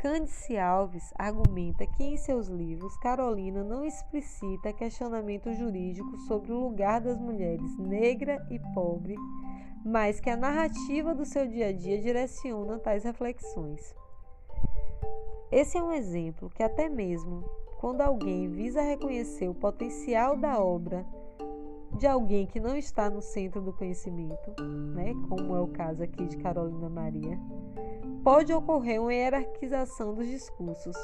Cândice 0.00 0.58
Alves 0.58 1.12
argumenta 1.16 1.86
que 1.86 2.02
em 2.02 2.16
seus 2.16 2.48
livros 2.48 2.96
Carolina 2.96 3.62
não 3.62 3.84
explicita 3.84 4.72
questionamento 4.72 5.52
jurídico 5.52 6.18
sobre 6.26 6.50
o 6.50 6.58
lugar 6.58 7.00
das 7.00 7.20
mulheres 7.20 7.78
negra 7.78 8.44
e 8.50 8.58
pobre, 8.74 9.14
mas 9.84 10.18
que 10.18 10.28
a 10.28 10.36
narrativa 10.36 11.14
do 11.14 11.24
seu 11.24 11.46
dia 11.46 11.68
a 11.68 11.72
dia 11.72 12.00
direciona 12.00 12.80
tais 12.80 13.04
reflexões. 13.04 13.94
Esse 15.52 15.78
é 15.78 15.82
um 15.82 15.92
exemplo 15.92 16.50
que 16.50 16.62
até 16.62 16.88
mesmo 16.88 17.44
quando 17.82 18.00
alguém 18.00 18.48
visa 18.48 18.80
reconhecer 18.80 19.48
o 19.48 19.54
potencial 19.54 20.36
da 20.36 20.56
obra 20.56 21.04
de 21.98 22.06
alguém 22.06 22.46
que 22.46 22.60
não 22.60 22.76
está 22.76 23.10
no 23.10 23.20
centro 23.20 23.60
do 23.60 23.72
conhecimento, 23.72 24.54
né, 24.94 25.12
como 25.28 25.56
é 25.56 25.60
o 25.60 25.66
caso 25.66 26.00
aqui 26.00 26.24
de 26.28 26.36
Carolina 26.36 26.88
Maria, 26.88 27.36
pode 28.22 28.52
ocorrer 28.52 29.02
uma 29.02 29.12
hierarquização 29.12 30.14
dos 30.14 30.28
discursos. 30.28 30.94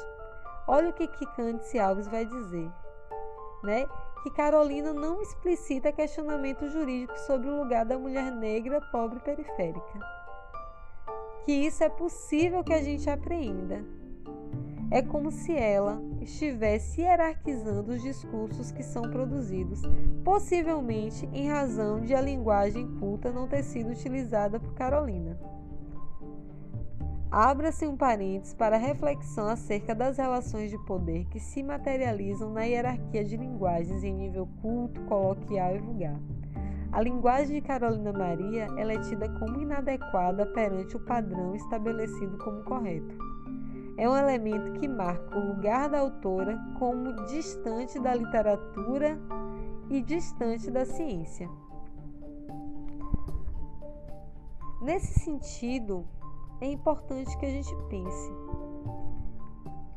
Olha 0.69 0.91
o 0.91 0.93
que, 0.93 1.05
Candice 1.35 1.77
Alves 1.77 2.07
vai 2.07 2.25
dizer, 2.25 2.71
né? 3.61 3.85
Que 4.23 4.31
Carolina 4.31 4.93
não 4.93 5.21
explicita 5.21 5.91
questionamento 5.91 6.69
jurídico 6.69 7.17
sobre 7.19 7.49
o 7.49 7.61
lugar 7.61 7.83
da 7.83 7.99
mulher 7.99 8.31
negra, 8.31 8.79
pobre 8.89 9.17
e 9.17 9.21
periférica. 9.21 9.99
Que 11.43 11.51
isso 11.51 11.83
é 11.83 11.89
possível 11.89 12.63
que 12.63 12.73
a 12.73 12.81
gente 12.81 13.09
apreenda. 13.09 13.98
É 14.91 15.03
como 15.03 15.31
se 15.31 15.55
ela 15.55 16.01
estivesse 16.19 17.01
hierarquizando 17.01 17.91
os 17.91 18.01
discursos 18.01 18.71
que 18.71 18.81
são 18.81 19.03
produzidos, 19.03 19.81
possivelmente 20.23 21.29
em 21.31 21.47
razão 21.47 22.01
de 22.01 22.15
a 22.15 22.21
linguagem 22.21 22.87
culta 22.99 23.31
não 23.31 23.47
ter 23.47 23.63
sido 23.63 23.91
utilizada 23.91 24.59
por 24.59 24.73
Carolina. 24.73 25.37
Abra-se 27.31 27.85
um 27.85 27.95
parênteses 27.95 28.55
para 28.55 28.75
reflexão 28.77 29.47
acerca 29.47 29.93
das 29.93 30.17
relações 30.17 30.71
de 30.71 30.77
poder 30.85 31.25
que 31.25 31.39
se 31.39 31.61
materializam 31.61 32.51
na 32.51 32.63
hierarquia 32.63 33.23
de 33.23 33.37
linguagens 33.37 34.03
em 34.03 34.11
nível 34.11 34.49
culto, 34.59 34.99
coloquial 35.01 35.75
e 35.75 35.79
vulgar. 35.79 36.19
A 36.91 37.03
linguagem 37.03 37.61
de 37.61 37.67
Carolina 37.67 38.11
Maria 38.11 38.67
é 38.75 38.97
tida 39.01 39.29
como 39.37 39.61
inadequada 39.61 40.47
perante 40.47 40.97
o 40.97 41.05
padrão 41.05 41.55
estabelecido 41.55 42.35
como 42.39 42.63
correto. 42.63 43.15
É 43.99 44.07
um 44.07 44.15
elemento 44.15 44.79
que 44.79 44.87
marca 44.87 45.37
o 45.37 45.47
lugar 45.47 45.89
da 45.89 45.99
autora 45.99 46.57
como 46.79 47.13
distante 47.25 47.99
da 47.99 48.15
literatura 48.15 49.19
e 49.89 50.01
distante 50.01 50.71
da 50.71 50.85
ciência. 50.85 51.49
Nesse 54.81 55.19
sentido, 55.19 56.05
é 56.61 56.71
importante 56.71 57.37
que 57.37 57.45
a 57.45 57.49
gente 57.49 57.75
pense. 57.89 58.31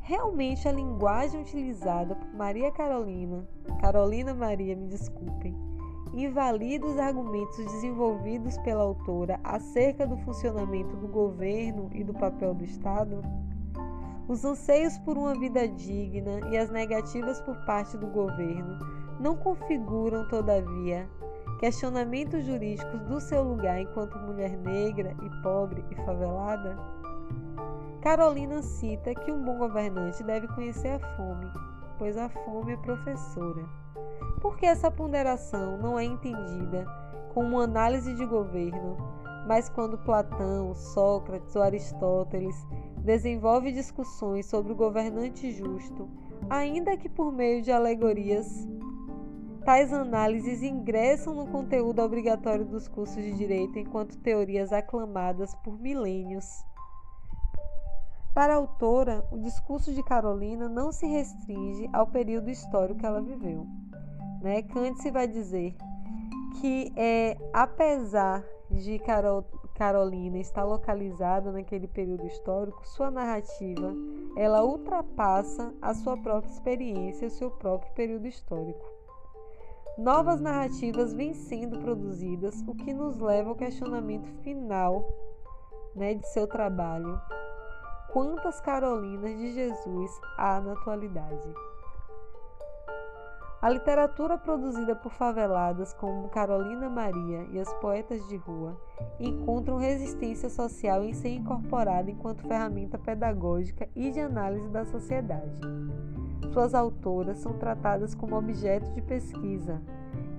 Realmente 0.01 0.67
a 0.67 0.73
linguagem 0.73 1.39
utilizada 1.39 2.13
por 2.13 2.33
Maria 2.33 2.73
Carolina, 2.73 3.47
Carolina 3.79 4.33
Maria, 4.33 4.75
me 4.75 4.87
desculpem, 4.87 5.55
invalida 6.13 6.85
os 6.85 6.97
argumentos 6.97 7.55
desenvolvidos 7.55 8.57
pela 8.57 8.83
autora 8.83 9.39
acerca 9.45 10.05
do 10.05 10.17
funcionamento 10.17 10.93
do 10.97 11.07
governo 11.07 11.89
e 11.93 12.03
do 12.03 12.13
papel 12.13 12.53
do 12.53 12.65
Estado? 12.65 13.23
Os 14.27 14.45
anseios 14.45 14.97
por 14.99 15.17
uma 15.17 15.37
vida 15.37 15.67
digna 15.67 16.39
e 16.49 16.57
as 16.57 16.69
negativas 16.69 17.41
por 17.41 17.57
parte 17.65 17.97
do 17.97 18.07
governo 18.07 18.79
não 19.19 19.35
configuram, 19.35 20.27
todavia, 20.29 21.09
questionamentos 21.59 22.45
jurídicos 22.45 23.01
do 23.01 23.19
seu 23.19 23.43
lugar 23.43 23.81
enquanto 23.81 24.17
mulher 24.19 24.57
negra 24.57 25.15
e 25.21 25.41
pobre 25.41 25.83
e 25.91 25.95
favelada? 26.05 26.77
Carolina 28.01 28.61
cita 28.61 29.13
que 29.13 29.31
um 29.31 29.43
bom 29.43 29.57
governante 29.57 30.23
deve 30.23 30.47
conhecer 30.49 30.89
a 30.89 30.99
fome, 31.17 31.51
pois 31.97 32.17
a 32.17 32.29
fome 32.29 32.73
é 32.73 32.77
professora. 32.77 33.65
Por 34.41 34.57
que 34.57 34.65
essa 34.65 34.91
ponderação 34.91 35.77
não 35.77 35.99
é 35.99 36.03
entendida 36.03 36.85
como 37.33 37.59
análise 37.59 38.13
de 38.13 38.25
governo, 38.25 38.97
mas 39.47 39.69
quando 39.69 39.97
Platão, 39.97 40.73
Sócrates 40.73 41.55
ou 41.55 41.61
Aristóteles 41.61 42.55
desenvolve 43.03 43.71
discussões 43.71 44.45
sobre 44.45 44.71
o 44.71 44.75
governante 44.75 45.51
justo, 45.51 46.09
ainda 46.49 46.97
que 46.97 47.09
por 47.09 47.31
meio 47.31 47.61
de 47.61 47.71
alegorias 47.71 48.67
Tais 49.65 49.93
análises 49.93 50.61
ingressam 50.61 51.33
no 51.33 51.47
conteúdo 51.47 52.01
obrigatório 52.01 52.65
dos 52.65 52.89
cursos 52.89 53.23
de 53.23 53.31
direito 53.31 53.79
enquanto 53.79 54.17
teorias 54.17 54.73
aclamadas 54.73 55.55
por 55.63 55.79
milênios. 55.79 56.65
Para 58.35 58.53
a 58.53 58.57
autora, 58.57 59.25
o 59.31 59.37
discurso 59.37 59.93
de 59.93 60.03
Carolina 60.03 60.67
não 60.67 60.91
se 60.91 61.05
restringe 61.05 61.89
ao 61.93 62.07
período 62.07 62.49
histórico 62.49 62.99
que 62.99 63.05
ela 63.05 63.21
viveu. 63.21 63.65
Né? 64.41 64.63
Kant 64.63 65.09
vai 65.11 65.29
dizer 65.29 65.77
que, 66.59 66.91
é, 66.97 67.37
apesar 67.53 68.43
de 68.69 68.99
Carol, 68.99 69.45
Carolina 69.73 70.37
estar 70.37 70.63
localizada 70.63 71.51
naquele 71.51 71.87
período 71.87 72.25
histórico, 72.27 72.87
sua 72.87 73.09
narrativa 73.09 73.93
ela 74.35 74.63
ultrapassa 74.63 75.73
a 75.81 75.93
sua 75.93 76.17
própria 76.17 76.51
experiência, 76.51 77.27
o 77.27 77.31
seu 77.31 77.51
próprio 77.51 77.91
período 77.93 78.27
histórico. 78.27 78.85
Novas 79.97 80.41
narrativas 80.41 81.13
vêm 81.13 81.33
sendo 81.33 81.79
produzidas, 81.79 82.63
o 82.67 82.73
que 82.73 82.93
nos 82.93 83.19
leva 83.19 83.49
ao 83.49 83.55
questionamento 83.55 84.27
final 84.41 85.07
né, 85.95 86.15
de 86.15 86.27
seu 86.29 86.47
trabalho. 86.47 87.19
Quantas 88.11 88.59
Carolinas 88.61 89.37
de 89.37 89.53
Jesus 89.53 90.11
há 90.37 90.59
na 90.59 90.73
atualidade? 90.73 91.53
A 93.63 93.69
literatura 93.69 94.37
produzida 94.37 94.93
por 94.93 95.13
faveladas 95.13 95.93
como 95.93 96.27
Carolina 96.27 96.89
Maria 96.89 97.47
e 97.49 97.57
as 97.57 97.73
poetas 97.75 98.27
de 98.27 98.35
rua 98.35 98.77
encontram 99.17 99.77
resistência 99.77 100.49
social 100.49 101.01
em 101.01 101.13
ser 101.13 101.29
incorporada 101.29 102.11
enquanto 102.11 102.45
ferramenta 102.45 102.97
pedagógica 102.97 103.87
e 103.95 104.11
de 104.11 104.19
análise 104.19 104.67
da 104.67 104.83
sociedade. 104.83 105.61
Suas 106.51 106.75
autoras 106.75 107.37
são 107.37 107.53
tratadas 107.53 108.13
como 108.13 108.35
objeto 108.35 108.91
de 108.91 109.01
pesquisa 109.01 109.81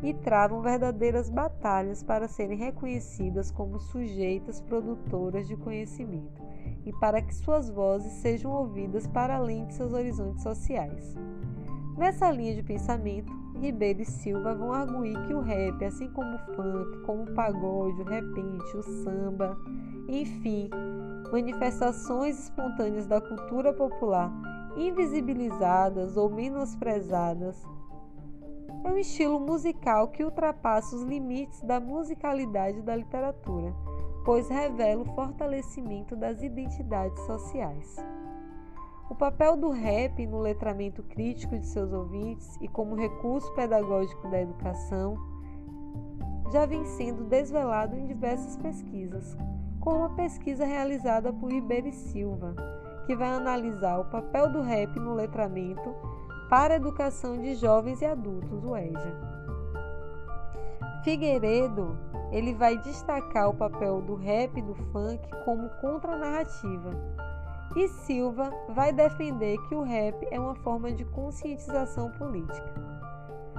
e 0.03 0.13
travam 0.13 0.61
verdadeiras 0.61 1.31
batalhas 1.31 2.03
para 2.03 2.29
serem 2.29 2.59
reconhecidas 2.59 3.51
como 3.51 3.81
sujeitas 3.81 4.61
produtoras 4.61 5.49
de 5.49 5.57
conhecimento 5.57 6.43
e 6.85 6.93
para 7.01 7.23
que 7.23 7.35
suas 7.35 7.71
vozes 7.71 8.13
sejam 8.21 8.53
ouvidas 8.53 9.07
para 9.07 9.37
além 9.37 9.65
de 9.65 9.73
seus 9.73 9.95
horizontes 9.95 10.43
sociais. 10.43 11.17
Nessa 11.97 12.31
linha 12.31 12.55
de 12.55 12.63
pensamento, 12.63 13.33
Ribeiro 13.61 14.03
e 14.03 14.05
Silva 14.05 14.55
vão 14.55 14.73
arguir 14.73 15.17
que 15.27 15.35
o 15.35 15.41
rap, 15.41 15.85
assim 15.85 16.11
como 16.11 16.35
o 16.35 16.39
funk, 16.39 16.99
como 17.07 17.23
o 17.23 17.35
pagode, 17.35 18.03
o 18.03 18.05
repente, 18.05 18.77
o 18.77 18.83
samba, 18.83 19.57
enfim, 20.09 20.69
manifestações 21.31 22.39
espontâneas 22.39 23.07
da 23.07 23.21
cultura 23.21 23.73
popular 23.73 24.33
invisibilizadas 24.77 26.17
ou 26.17 26.29
menosprezadas. 26.29 27.65
É 28.85 28.89
um 28.89 28.99
estilo 28.99 29.39
musical 29.39 30.09
que 30.09 30.25
ultrapassa 30.25 30.97
os 30.97 31.03
limites 31.03 31.63
da 31.63 31.79
musicalidade 31.79 32.83
da 32.83 32.97
literatura, 32.97 33.73
pois 34.25 34.49
revela 34.49 35.03
o 35.03 35.15
fortalecimento 35.15 36.17
das 36.17 36.43
identidades 36.43 37.19
sociais. 37.25 37.97
O 39.09 39.15
papel 39.15 39.57
do 39.57 39.71
rap 39.71 40.27
no 40.27 40.39
letramento 40.39 41.03
crítico 41.03 41.59
de 41.59 41.67
seus 41.67 41.93
ouvintes 41.93 42.57
e 42.61 42.67
como 42.67 42.97
recurso 42.97 43.53
pedagógico 43.55 44.29
da 44.29 44.41
educação 44.41 45.17
já 46.51 46.65
vem 46.65 46.85
sendo 46.85 47.25
desvelado 47.25 47.95
em 47.97 48.07
diversas 48.07 48.57
pesquisas, 48.57 49.37
como 49.79 50.05
a 50.05 50.11
pesquisa 50.11 50.65
realizada 50.65 51.33
por 51.33 51.53
Ribeiro 51.53 51.93
Silva, 51.93 52.55
que 53.07 53.15
vai 53.15 53.29
analisar 53.29 53.99
o 53.99 54.07
papel 54.07 54.51
do 54.51 54.63
rap 54.63 54.99
no 54.99 55.15
letramento 55.15 55.95
para 56.49 56.75
a 56.75 56.77
educação 56.77 57.39
de 57.39 57.55
jovens 57.57 58.01
e 58.01 58.07
adultos, 58.07 58.65
o 58.65 58.75
EJA. 58.75 59.35
Figueiredo, 61.03 61.99
ele 62.33 62.55
vai 62.55 62.79
destacar 62.79 63.51
o 63.51 63.55
papel 63.55 64.01
do 64.01 64.15
rap 64.15 64.57
e 64.57 64.63
do 64.63 64.75
funk 64.75 65.21
como 65.45 65.69
contranarrativa. 65.81 66.95
E 67.77 67.89
Silva 67.89 68.53
vai 68.69 68.93
defender 68.93 69.59
que 69.69 69.75
o 69.75 69.83
rap 69.83 70.27
é 70.31 70.39
uma 70.39 70.55
forma 70.55 70.93
de 70.93 71.05
conscientização 71.07 72.09
política. 72.13 72.73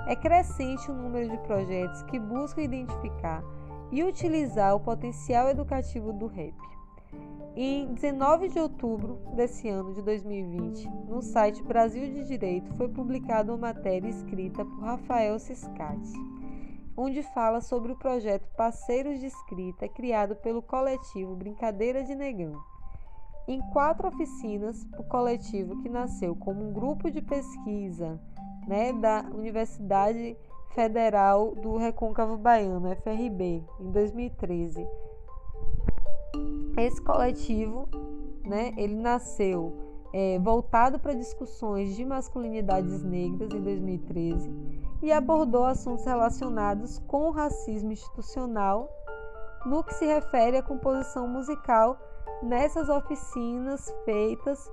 É 0.07 0.15
crescente 0.15 0.89
o 0.89 0.93
número 0.93 1.29
de 1.29 1.37
projetos 1.39 2.01
que 2.03 2.17
buscam 2.17 2.61
identificar 2.61 3.43
e 3.91 4.03
utilizar 4.03 4.73
o 4.73 4.79
potencial 4.79 5.49
educativo 5.49 6.13
do 6.13 6.27
rap. 6.27 6.55
Em 7.57 7.93
19 7.93 8.49
de 8.49 8.59
outubro 8.59 9.19
desse 9.35 9.67
ano 9.67 9.93
de 9.93 10.01
2020, 10.01 10.89
no 11.09 11.21
site 11.21 11.61
Brasil 11.63 12.05
de 12.11 12.23
Direito 12.23 12.73
foi 12.75 12.87
publicada 12.87 13.51
uma 13.51 13.73
matéria 13.73 14.07
escrita 14.07 14.63
por 14.63 14.79
Rafael 14.79 15.37
Ciscati, 15.39 16.13
onde 16.95 17.21
fala 17.21 17.59
sobre 17.59 17.91
o 17.91 17.97
projeto 17.97 18.47
Parceiros 18.55 19.19
de 19.19 19.25
Escrita 19.25 19.89
criado 19.89 20.35
pelo 20.37 20.61
coletivo 20.61 21.35
Brincadeira 21.35 22.03
de 22.03 22.15
Negão. 22.15 22.74
Em 23.47 23.61
quatro 23.71 24.07
oficinas, 24.07 24.87
o 24.97 25.03
coletivo 25.03 25.81
que 25.81 25.89
nasceu 25.89 26.35
como 26.35 26.67
um 26.67 26.73
grupo 26.73 27.11
de 27.11 27.21
pesquisa 27.21 28.19
né, 28.67 28.91
da 28.93 29.25
Universidade 29.33 30.35
Federal 30.73 31.55
do 31.55 31.77
Recôncavo 31.77 32.37
Baiano, 32.37 32.95
FRB, 32.95 33.63
em 33.79 33.91
2013 33.91 34.85
esse 36.81 37.01
coletivo, 37.01 37.87
né, 38.43 38.73
ele 38.77 38.95
nasceu 38.95 39.73
é, 40.13 40.37
voltado 40.39 40.99
para 40.99 41.13
discussões 41.13 41.95
de 41.95 42.05
masculinidades 42.05 43.03
negras 43.03 43.51
em 43.53 43.61
2013 43.61 44.51
e 45.01 45.11
abordou 45.11 45.65
assuntos 45.65 46.05
relacionados 46.05 46.99
com 47.07 47.27
o 47.27 47.31
racismo 47.31 47.91
institucional 47.91 48.89
no 49.65 49.83
que 49.83 49.93
se 49.93 50.05
refere 50.05 50.57
à 50.57 50.63
composição 50.63 51.27
musical 51.27 51.97
nessas 52.41 52.89
oficinas 52.89 53.93
feitas 54.05 54.71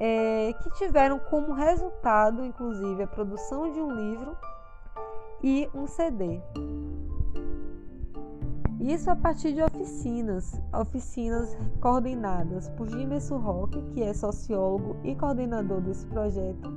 é, 0.00 0.52
que 0.62 0.70
tiveram 0.72 1.18
como 1.18 1.52
resultado, 1.52 2.44
inclusive, 2.44 3.02
a 3.02 3.06
produção 3.06 3.70
de 3.70 3.80
um 3.80 3.90
livro 3.90 4.36
e 5.42 5.68
um 5.74 5.86
CD. 5.86 6.40
Isso 8.80 9.10
a 9.10 9.16
partir 9.16 9.52
de 9.52 9.62
oficinas, 9.62 10.60
oficinas 10.72 11.56
coordenadas 11.80 12.68
por 12.70 12.88
Jimerson 12.88 13.38
Roque, 13.38 13.82
que 13.92 14.02
é 14.02 14.14
sociólogo 14.14 14.96
e 15.02 15.16
coordenador 15.16 15.80
desse 15.80 16.06
projeto, 16.06 16.70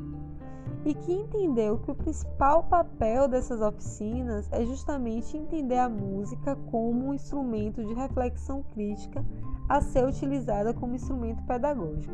e 0.85 0.93
que 0.93 1.13
entendeu 1.13 1.77
que 1.79 1.91
o 1.91 1.95
principal 1.95 2.63
papel 2.63 3.27
dessas 3.27 3.61
oficinas 3.61 4.47
é 4.51 4.65
justamente 4.65 5.37
entender 5.37 5.77
a 5.77 5.89
música 5.89 6.55
como 6.71 7.07
um 7.07 7.13
instrumento 7.13 7.83
de 7.83 7.93
reflexão 7.93 8.63
crítica 8.73 9.23
a 9.69 9.81
ser 9.81 10.05
utilizada 10.05 10.73
como 10.73 10.95
instrumento 10.95 11.43
pedagógico. 11.43 12.13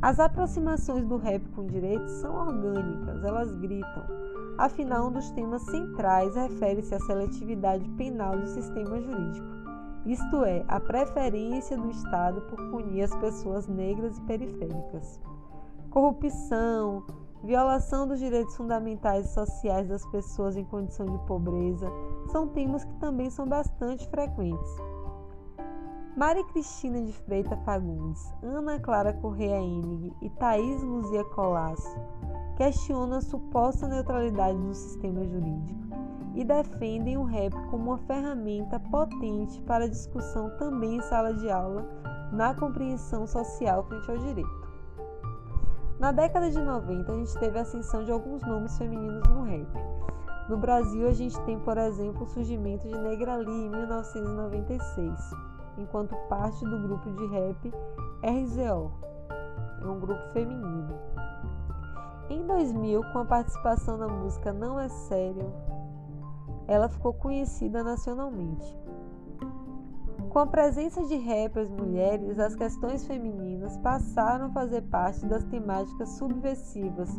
As 0.00 0.18
aproximações 0.18 1.04
do 1.04 1.16
rap 1.16 1.46
com 1.50 1.66
direitos 1.66 2.10
são 2.12 2.34
orgânicas, 2.34 3.22
elas 3.22 3.54
gritam, 3.56 4.04
Afinal, 4.60 5.08
um 5.08 5.12
dos 5.12 5.30
temas 5.30 5.62
centrais 5.62 6.34
refere-se 6.34 6.94
à 6.94 7.00
seletividade 7.00 7.88
penal 7.96 8.38
do 8.38 8.46
sistema 8.46 9.00
jurídico, 9.00 9.46
isto 10.04 10.44
é, 10.44 10.62
a 10.68 10.78
preferência 10.78 11.78
do 11.78 11.90
Estado 11.90 12.42
por 12.42 12.58
punir 12.70 13.04
as 13.04 13.16
pessoas 13.16 13.66
negras 13.66 14.18
e 14.18 14.20
periféricas. 14.20 15.18
Corrupção, 15.88 17.02
violação 17.42 18.06
dos 18.06 18.18
direitos 18.18 18.56
fundamentais 18.56 19.26
e 19.26 19.34
sociais 19.34 19.88
das 19.88 20.04
pessoas 20.06 20.56
em 20.56 20.64
condição 20.64 21.06
de 21.06 21.18
pobreza 21.26 21.90
são 22.30 22.48
temas 22.48 22.84
que 22.84 22.94
também 22.96 23.30
são 23.30 23.46
bastante 23.46 24.08
frequentes. 24.08 24.76
Maria 26.16 26.44
Cristina 26.44 27.00
de 27.00 27.12
Freitas 27.12 27.58
Fagundes, 27.64 28.34
Ana 28.42 28.78
Clara 28.80 29.12
Correia 29.14 29.60
Enig 29.60 30.12
e 30.20 30.28
Thaís 30.30 30.82
Luzia 30.82 31.24
Colasso 31.24 31.98
questionam 32.56 33.16
a 33.16 33.22
suposta 33.22 33.88
neutralidade 33.88 34.58
do 34.58 34.74
sistema 34.74 35.24
jurídico 35.24 35.80
e 36.34 36.44
defendem 36.44 37.16
o 37.16 37.24
rap 37.24 37.54
como 37.70 37.90
uma 37.92 37.98
ferramenta 37.98 38.78
potente 38.78 39.62
para 39.62 39.88
discussão 39.88 40.50
também 40.58 40.96
em 40.96 41.00
sala 41.02 41.32
de 41.32 41.50
aula 41.50 41.88
na 42.32 42.54
compreensão 42.54 43.26
social 43.26 43.84
frente 43.84 44.10
ao 44.10 44.18
direito. 44.18 44.59
Na 46.00 46.12
década 46.12 46.50
de 46.50 46.58
90, 46.58 47.12
a 47.12 47.14
gente 47.14 47.38
teve 47.38 47.58
a 47.58 47.60
ascensão 47.60 48.02
de 48.02 48.10
alguns 48.10 48.40
nomes 48.40 48.78
femininos 48.78 49.22
no 49.28 49.42
rap. 49.42 49.68
No 50.48 50.56
Brasil, 50.56 51.06
a 51.06 51.12
gente 51.12 51.38
tem, 51.42 51.58
por 51.58 51.76
exemplo, 51.76 52.22
o 52.22 52.26
surgimento 52.26 52.88
de 52.88 52.96
Negra 52.96 53.36
Lee 53.36 53.66
em 53.66 53.68
1996, 53.68 55.30
enquanto 55.76 56.16
parte 56.30 56.64
do 56.64 56.78
grupo 56.78 57.10
de 57.10 57.26
rap 57.26 57.74
RZO, 58.24 58.90
é 59.82 59.86
um 59.86 60.00
grupo 60.00 60.26
feminino. 60.32 60.98
Em 62.30 62.46
2000, 62.46 63.02
com 63.12 63.18
a 63.18 63.24
participação 63.26 63.98
na 63.98 64.08
música 64.08 64.54
Não 64.54 64.80
é 64.80 64.88
Sério, 64.88 65.52
ela 66.66 66.88
ficou 66.88 67.12
conhecida 67.12 67.84
nacionalmente. 67.84 68.79
Com 70.30 70.38
a 70.38 70.46
presença 70.46 71.04
de 71.06 71.16
rappers 71.16 71.68
mulheres, 71.68 72.38
as 72.38 72.54
questões 72.54 73.04
femininas 73.04 73.76
passaram 73.78 74.46
a 74.46 74.50
fazer 74.50 74.82
parte 74.82 75.26
das 75.26 75.42
temáticas 75.42 76.08
subversivas 76.10 77.10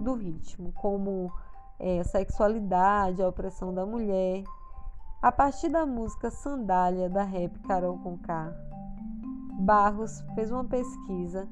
do 0.00 0.14
ritmo, 0.14 0.72
como 0.74 1.28
é, 1.80 2.04
sexualidade, 2.04 3.20
a 3.20 3.26
opressão 3.26 3.74
da 3.74 3.84
mulher. 3.84 4.44
A 5.20 5.32
partir 5.32 5.70
da 5.70 5.84
música 5.84 6.30
Sandália 6.30 7.10
da 7.10 7.24
rap 7.24 7.58
Carol 7.66 7.98
Conká, 7.98 8.54
Barros 9.58 10.20
fez 10.36 10.52
uma 10.52 10.64
pesquisa 10.64 11.48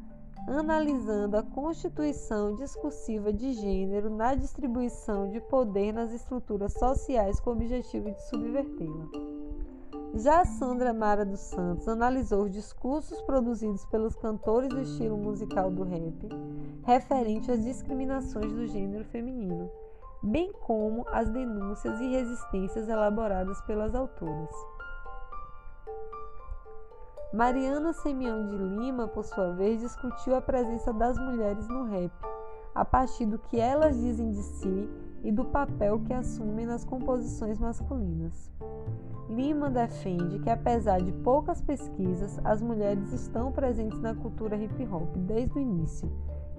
analisando 0.47 1.37
a 1.37 1.43
constituição 1.43 2.55
discursiva 2.55 3.33
de 3.33 3.53
gênero 3.55 4.11
na 4.11 4.37
distribuição 4.37 5.29
de 5.29 5.41
poder 5.41 5.93
nas 5.93 6.13
estruturas 6.13 6.73
sociais 6.75 7.41
com 7.41 7.51
o 7.51 7.55
objetivo 7.55 8.13
de 8.13 8.23
subvertê-la. 8.29 9.40
Já 10.15 10.45
Sandra 10.45 10.93
Mara 10.93 11.25
dos 11.25 11.39
Santos 11.39 11.87
analisou 11.87 12.43
os 12.43 12.51
discursos 12.51 13.23
produzidos 13.23 13.87
pelos 13.87 14.17
cantores 14.17 14.69
do 14.69 14.81
estilo 14.81 15.17
musical 15.17 15.71
do 15.71 15.85
rap, 15.85 16.29
referente 16.83 17.51
às 17.51 17.63
discriminações 17.63 18.53
do 18.53 18.67
gênero 18.67 19.05
feminino, 19.05 19.71
bem 20.21 20.53
como 20.53 21.07
as 21.13 21.29
denúncias 21.31 22.01
e 22.01 22.09
resistências 22.09 22.89
elaboradas 22.89 23.61
pelas 23.63 23.95
autoras. 23.95 24.51
Mariana 27.33 27.93
Semião 27.93 28.49
de 28.49 28.57
Lima, 28.57 29.07
por 29.07 29.25
sua 29.25 29.53
vez, 29.53 29.81
discutiu 29.81 30.35
a 30.35 30.43
presença 30.43 30.93
das 30.93 31.17
mulheres 31.17 31.69
no 31.69 31.85
rap, 31.85 32.11
a 32.75 32.85
partir 32.85 33.27
do 33.27 33.39
que 33.39 33.61
elas 33.61 33.97
dizem 33.97 34.33
de 34.33 34.43
si 34.43 34.91
e 35.23 35.31
do 35.31 35.45
papel 35.45 36.01
que 36.01 36.13
assumem 36.13 36.67
nas 36.67 36.85
composições 36.85 37.61
masculinas. 37.61 38.51
Lima 39.31 39.71
defende 39.71 40.41
que, 40.41 40.51
apesar 40.51 41.01
de 41.01 41.13
poucas 41.13 41.61
pesquisas, 41.61 42.39
as 42.45 42.61
mulheres 42.61 43.13
estão 43.13 43.53
presentes 43.53 44.01
na 44.01 44.15
cultura 44.15 44.57
hip 44.57 44.87
hop 44.87 45.17
desde 45.17 45.59
o 45.59 45.61
início, 45.61 46.11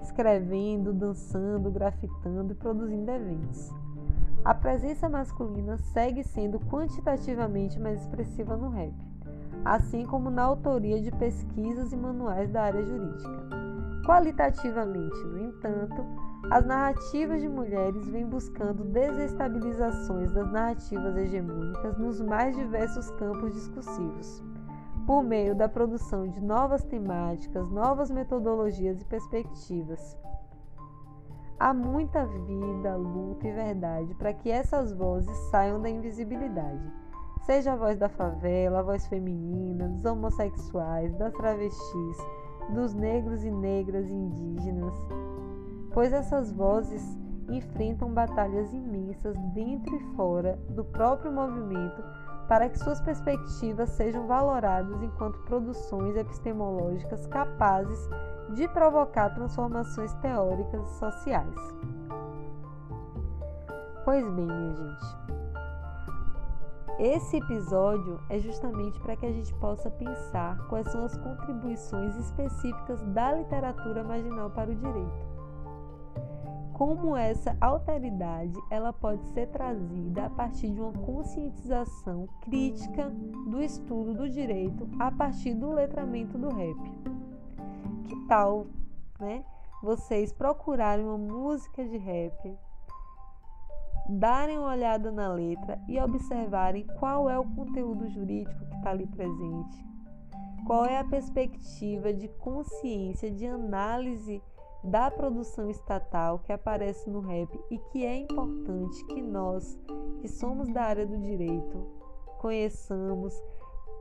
escrevendo, 0.01 0.93
dançando, 0.93 1.69
grafitando 1.69 2.53
e 2.53 2.55
produzindo 2.55 3.11
eventos. 3.11 3.69
A 4.43 4.53
presença 4.53 5.07
masculina 5.07 5.77
segue 5.77 6.23
sendo 6.23 6.59
quantitativamente 6.61 7.79
mais 7.79 8.01
expressiva 8.01 8.57
no 8.57 8.69
rap 8.69 8.93
assim 9.63 10.05
como 10.05 10.29
na 10.29 10.43
autoria 10.43 11.01
de 11.01 11.11
pesquisas 11.11 11.91
e 11.91 11.97
manuais 11.97 12.49
da 12.49 12.63
área 12.63 12.83
jurídica. 12.83 13.49
Qualitativamente, 14.05 15.23
no 15.25 15.39
entanto, 15.39 16.03
as 16.49 16.65
narrativas 16.65 17.41
de 17.41 17.47
mulheres 17.47 18.09
vêm 18.09 18.25
buscando 18.25 18.83
desestabilizações 18.83 20.31
das 20.33 20.51
narrativas 20.51 21.15
hegemônicas 21.15 21.97
nos 21.97 22.19
mais 22.19 22.55
diversos 22.55 23.09
campos 23.11 23.53
discursivos, 23.53 24.43
por 25.05 25.23
meio 25.23 25.55
da 25.55 25.69
produção 25.69 26.27
de 26.27 26.41
novas 26.41 26.83
temáticas, 26.83 27.69
novas 27.69 28.09
metodologias 28.09 29.01
e 29.01 29.05
perspectivas. 29.05 30.17
Há 31.59 31.73
muita 31.73 32.25
vida, 32.25 32.95
luta 32.95 33.47
e 33.47 33.51
verdade 33.51 34.15
para 34.15 34.33
que 34.33 34.49
essas 34.49 34.91
vozes 34.93 35.37
saiam 35.51 35.79
da 35.79 35.89
invisibilidade 35.89 36.91
Seja 37.41 37.73
a 37.73 37.75
voz 37.75 37.97
da 37.97 38.07
favela, 38.07 38.79
a 38.79 38.83
voz 38.83 39.07
feminina, 39.07 39.89
dos 39.89 40.05
homossexuais, 40.05 41.13
das 41.15 41.33
travestis, 41.33 42.17
dos 42.69 42.93
negros 42.93 43.43
e 43.43 43.49
negras 43.49 44.07
indígenas, 44.09 44.93
pois 45.93 46.13
essas 46.13 46.51
vozes 46.51 47.01
enfrentam 47.49 48.13
batalhas 48.13 48.73
imensas 48.73 49.37
dentro 49.53 49.95
e 49.95 50.15
fora 50.15 50.57
do 50.69 50.85
próprio 50.85 51.31
movimento 51.31 52.03
para 52.47 52.69
que 52.69 52.79
suas 52.79 52.99
perspectivas 53.01 53.89
sejam 53.91 54.27
valoradas 54.27 55.01
enquanto 55.01 55.39
produções 55.43 56.15
epistemológicas 56.15 57.25
capazes 57.27 58.09
de 58.53 58.67
provocar 58.67 59.29
transformações 59.29 60.13
teóricas 60.15 60.85
e 60.85 60.99
sociais. 60.99 61.75
Pois 64.03 64.27
bem, 64.33 64.45
minha 64.45 64.75
gente, 64.75 65.21
esse 66.99 67.37
episódio 67.37 68.19
é 68.29 68.37
justamente 68.39 68.99
para 68.99 69.15
que 69.15 69.25
a 69.25 69.31
gente 69.31 69.53
possa 69.55 69.89
pensar 69.89 70.57
quais 70.67 70.91
são 70.91 71.05
as 71.05 71.15
contribuições 71.17 72.15
específicas 72.17 73.01
da 73.07 73.33
literatura 73.33 74.03
marginal 74.03 74.49
para 74.49 74.71
o 74.71 74.75
direito. 74.75 75.30
Como 76.73 77.15
essa 77.15 77.55
alteridade 77.59 78.59
ela 78.69 78.91
pode 78.91 79.23
ser 79.29 79.47
trazida 79.47 80.25
a 80.25 80.29
partir 80.29 80.69
de 80.69 80.81
uma 80.81 80.93
conscientização 80.93 82.27
crítica 82.41 83.09
do 83.49 83.61
estudo 83.61 84.13
do 84.13 84.29
direito 84.29 84.87
a 84.99 85.11
partir 85.11 85.53
do 85.53 85.71
letramento 85.71 86.37
do 86.37 86.49
rap. 86.49 86.77
Que 88.05 88.15
tal, 88.27 88.67
né? 89.19 89.43
Vocês 89.83 90.31
procurarem 90.31 91.05
uma 91.05 91.17
música 91.17 91.83
de 91.83 91.97
rap, 91.97 92.57
darem 94.07 94.57
uma 94.57 94.71
olhada 94.71 95.11
na 95.11 95.31
letra 95.31 95.79
e 95.87 95.99
observarem 95.99 96.85
qual 96.99 97.29
é 97.29 97.37
o 97.37 97.45
conteúdo 97.45 98.07
jurídico 98.09 98.65
que 98.65 98.75
está 98.75 98.91
ali 98.91 99.07
presente, 99.07 99.85
qual 100.65 100.85
é 100.85 100.99
a 100.99 101.03
perspectiva 101.03 102.13
de 102.13 102.27
consciência, 102.27 103.31
de 103.31 103.47
análise 103.47 104.41
da 104.83 105.11
produção 105.11 105.69
estatal 105.69 106.39
que 106.39 106.51
aparece 106.51 107.09
no 107.09 107.19
rap 107.19 107.59
e 107.69 107.77
que 107.77 108.05
é 108.05 108.17
importante 108.17 109.03
que 109.05 109.21
nós, 109.21 109.79
que 110.19 110.27
somos 110.27 110.67
da 110.69 110.83
área 110.83 111.05
do 111.05 111.17
direito, 111.19 111.85
conheçamos, 112.39 113.33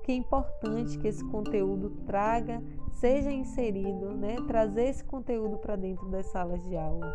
que 0.03 0.13
é 0.13 0.15
importante 0.15 0.99
que 0.99 1.09
esse 1.09 1.25
conteúdo 1.29 1.91
traga, 2.07 2.63
seja 2.93 3.31
inserido, 3.31 4.11
né, 4.13 4.37
trazer 4.47 4.85
esse 4.85 5.05
conteúdo 5.05 5.59
para 5.59 5.77
dentro 5.77 6.09
das 6.09 6.27
salas 6.27 6.63
de 6.65 6.77
aula. 6.77 7.15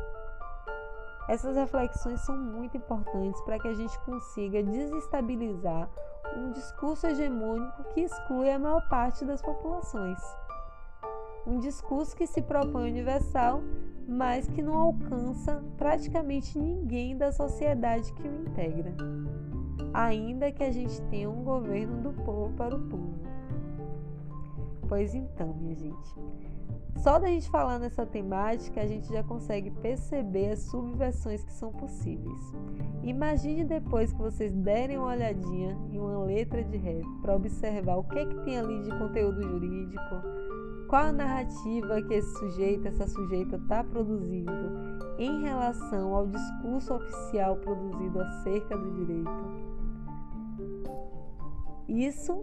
Essas 1.27 1.55
reflexões 1.55 2.21
são 2.21 2.37
muito 2.37 2.77
importantes 2.77 3.41
para 3.41 3.57
que 3.57 3.67
a 3.67 3.73
gente 3.73 3.99
consiga 4.01 4.61
desestabilizar 4.61 5.89
um 6.37 6.51
discurso 6.51 7.07
hegemônico 7.07 7.83
que 7.95 8.01
exclui 8.01 8.51
a 8.51 8.59
maior 8.59 8.87
parte 8.87 9.25
das 9.25 9.41
populações 9.41 10.19
um 11.45 11.59
discurso 11.59 12.15
que 12.15 12.25
se 12.25 12.41
propõe 12.41 12.89
universal, 12.89 13.61
mas 14.07 14.47
que 14.47 14.61
não 14.61 14.77
alcança 14.77 15.63
praticamente 15.77 16.57
ninguém 16.57 17.17
da 17.17 17.31
sociedade 17.31 18.11
que 18.13 18.27
o 18.27 18.35
integra, 18.41 18.93
ainda 19.93 20.51
que 20.51 20.63
a 20.63 20.71
gente 20.71 21.01
tenha 21.03 21.29
um 21.29 21.43
governo 21.43 22.01
do 22.01 22.13
povo 22.23 22.53
para 22.55 22.75
o 22.75 22.79
povo. 22.87 23.13
Pois 24.87 25.15
então, 25.15 25.53
minha 25.55 25.75
gente, 25.75 26.15
só 26.97 27.19
da 27.19 27.27
gente 27.27 27.49
falar 27.49 27.77
nessa 27.77 28.05
temática, 28.05 28.81
a 28.81 28.87
gente 28.87 29.11
já 29.11 29.21
consegue 29.23 29.69
perceber 29.69 30.51
as 30.51 30.59
subversões 30.59 31.43
que 31.43 31.51
são 31.51 31.71
possíveis. 31.71 32.41
Imagine 33.03 33.63
depois 33.63 34.11
que 34.11 34.17
vocês 34.17 34.51
derem 34.51 34.97
uma 34.97 35.09
olhadinha 35.09 35.77
em 35.91 35.99
uma 35.99 36.23
letra 36.23 36.63
de 36.63 36.77
rap 36.77 37.05
para 37.21 37.35
observar 37.35 37.97
o 37.97 38.03
que, 38.03 38.17
é 38.17 38.25
que 38.25 38.35
tem 38.43 38.57
ali 38.57 38.81
de 38.81 38.89
conteúdo 38.97 39.41
jurídico, 39.43 40.15
qual 40.87 41.05
a 41.05 41.11
narrativa 41.11 42.01
que 42.03 42.13
esse 42.13 42.33
sujeito, 42.37 42.87
essa 42.87 43.07
sujeita 43.07 43.55
está 43.55 43.83
produzindo 43.83 44.51
em 45.17 45.41
relação 45.41 46.13
ao 46.13 46.27
discurso 46.27 46.93
oficial 46.93 47.57
produzido 47.57 48.19
acerca 48.21 48.77
do 48.77 48.93
direito? 48.93 49.65
Isso 51.87 52.41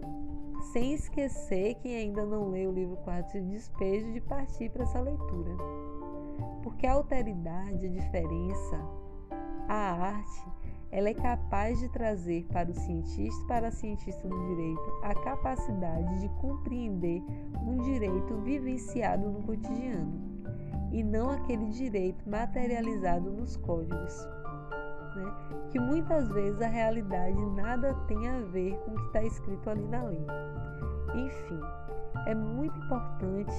sem 0.71 0.93
esquecer 0.93 1.75
quem 1.75 1.95
ainda 1.95 2.25
não 2.25 2.49
leu 2.49 2.69
o 2.69 2.73
livro 2.73 2.95
Quarto 2.97 3.33
de 3.33 3.41
Despejo 3.41 4.11
de 4.13 4.21
partir 4.21 4.69
para 4.69 4.83
essa 4.83 4.99
leitura. 4.99 5.51
Porque 6.63 6.87
a 6.87 6.93
alteridade, 6.93 7.85
a 7.85 7.89
diferença, 7.89 8.79
a 9.67 9.75
arte 9.75 10.52
ela 10.93 11.09
é 11.09 11.13
capaz 11.15 11.79
de 11.79 11.89
trazer 11.89 12.45
para 12.53 12.69
o 12.69 12.73
cientista 12.73 13.43
para 13.47 13.69
a 13.69 13.71
cientista 13.71 14.27
do 14.27 14.47
direito 14.47 14.99
a 15.01 15.15
capacidade 15.15 16.21
de 16.21 16.29
compreender 16.39 17.19
um 17.65 17.77
direito 17.79 18.35
vivenciado 18.41 19.27
no 19.27 19.41
cotidiano 19.41 20.13
e 20.91 21.03
não 21.03 21.31
aquele 21.31 21.65
direito 21.69 22.29
materializado 22.29 23.31
nos 23.31 23.57
códigos. 23.57 24.27
Né? 25.15 25.33
Que 25.71 25.79
muitas 25.79 26.29
vezes 26.29 26.61
a 26.61 26.67
realidade 26.67 27.43
nada 27.55 27.95
tem 28.07 28.29
a 28.29 28.41
ver 28.41 28.77
com 28.81 28.91
o 28.91 28.95
que 28.95 29.05
está 29.07 29.23
escrito 29.23 29.71
ali 29.71 29.87
na 29.87 30.03
lei. 30.03 30.25
Enfim, 31.15 31.59
é 32.27 32.35
muito 32.35 32.77
importante 32.77 33.55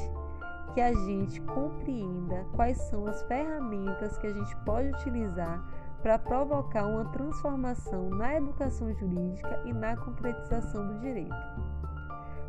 que 0.73 0.81
a 0.81 0.95
gente 0.95 1.41
compreenda 1.41 2.45
quais 2.53 2.77
são 2.83 3.07
as 3.09 3.25
ferramentas 3.25 4.17
que 4.19 4.29
a 4.29 4.33
gente 4.33 4.57
pode 4.59 4.89
utilizar 4.91 5.65
para 6.05 6.19
provocar 6.19 6.87
uma 6.87 7.07
transformação 7.07 8.11
na 8.11 8.35
educação 8.35 8.93
jurídica 8.93 9.63
e 9.65 9.73
na 9.73 9.97
concretização 9.97 10.87
do 10.87 10.99
direito. 10.99 11.35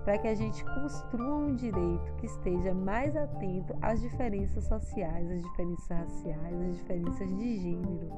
Para 0.03 0.17
que 0.17 0.27
a 0.27 0.35
gente 0.35 0.61
construa 0.65 1.37
um 1.37 1.55
direito 1.55 2.13
que 2.17 2.25
esteja 2.25 2.73
mais 2.73 3.15
atento 3.15 3.73
às 3.81 4.01
diferenças 4.01 4.65
sociais, 4.65 5.31
às 5.31 5.41
diferenças 5.41 5.87
raciais, 5.87 6.61
às 6.63 6.75
diferenças 6.75 7.29
de 7.29 7.55
gênero. 7.55 8.09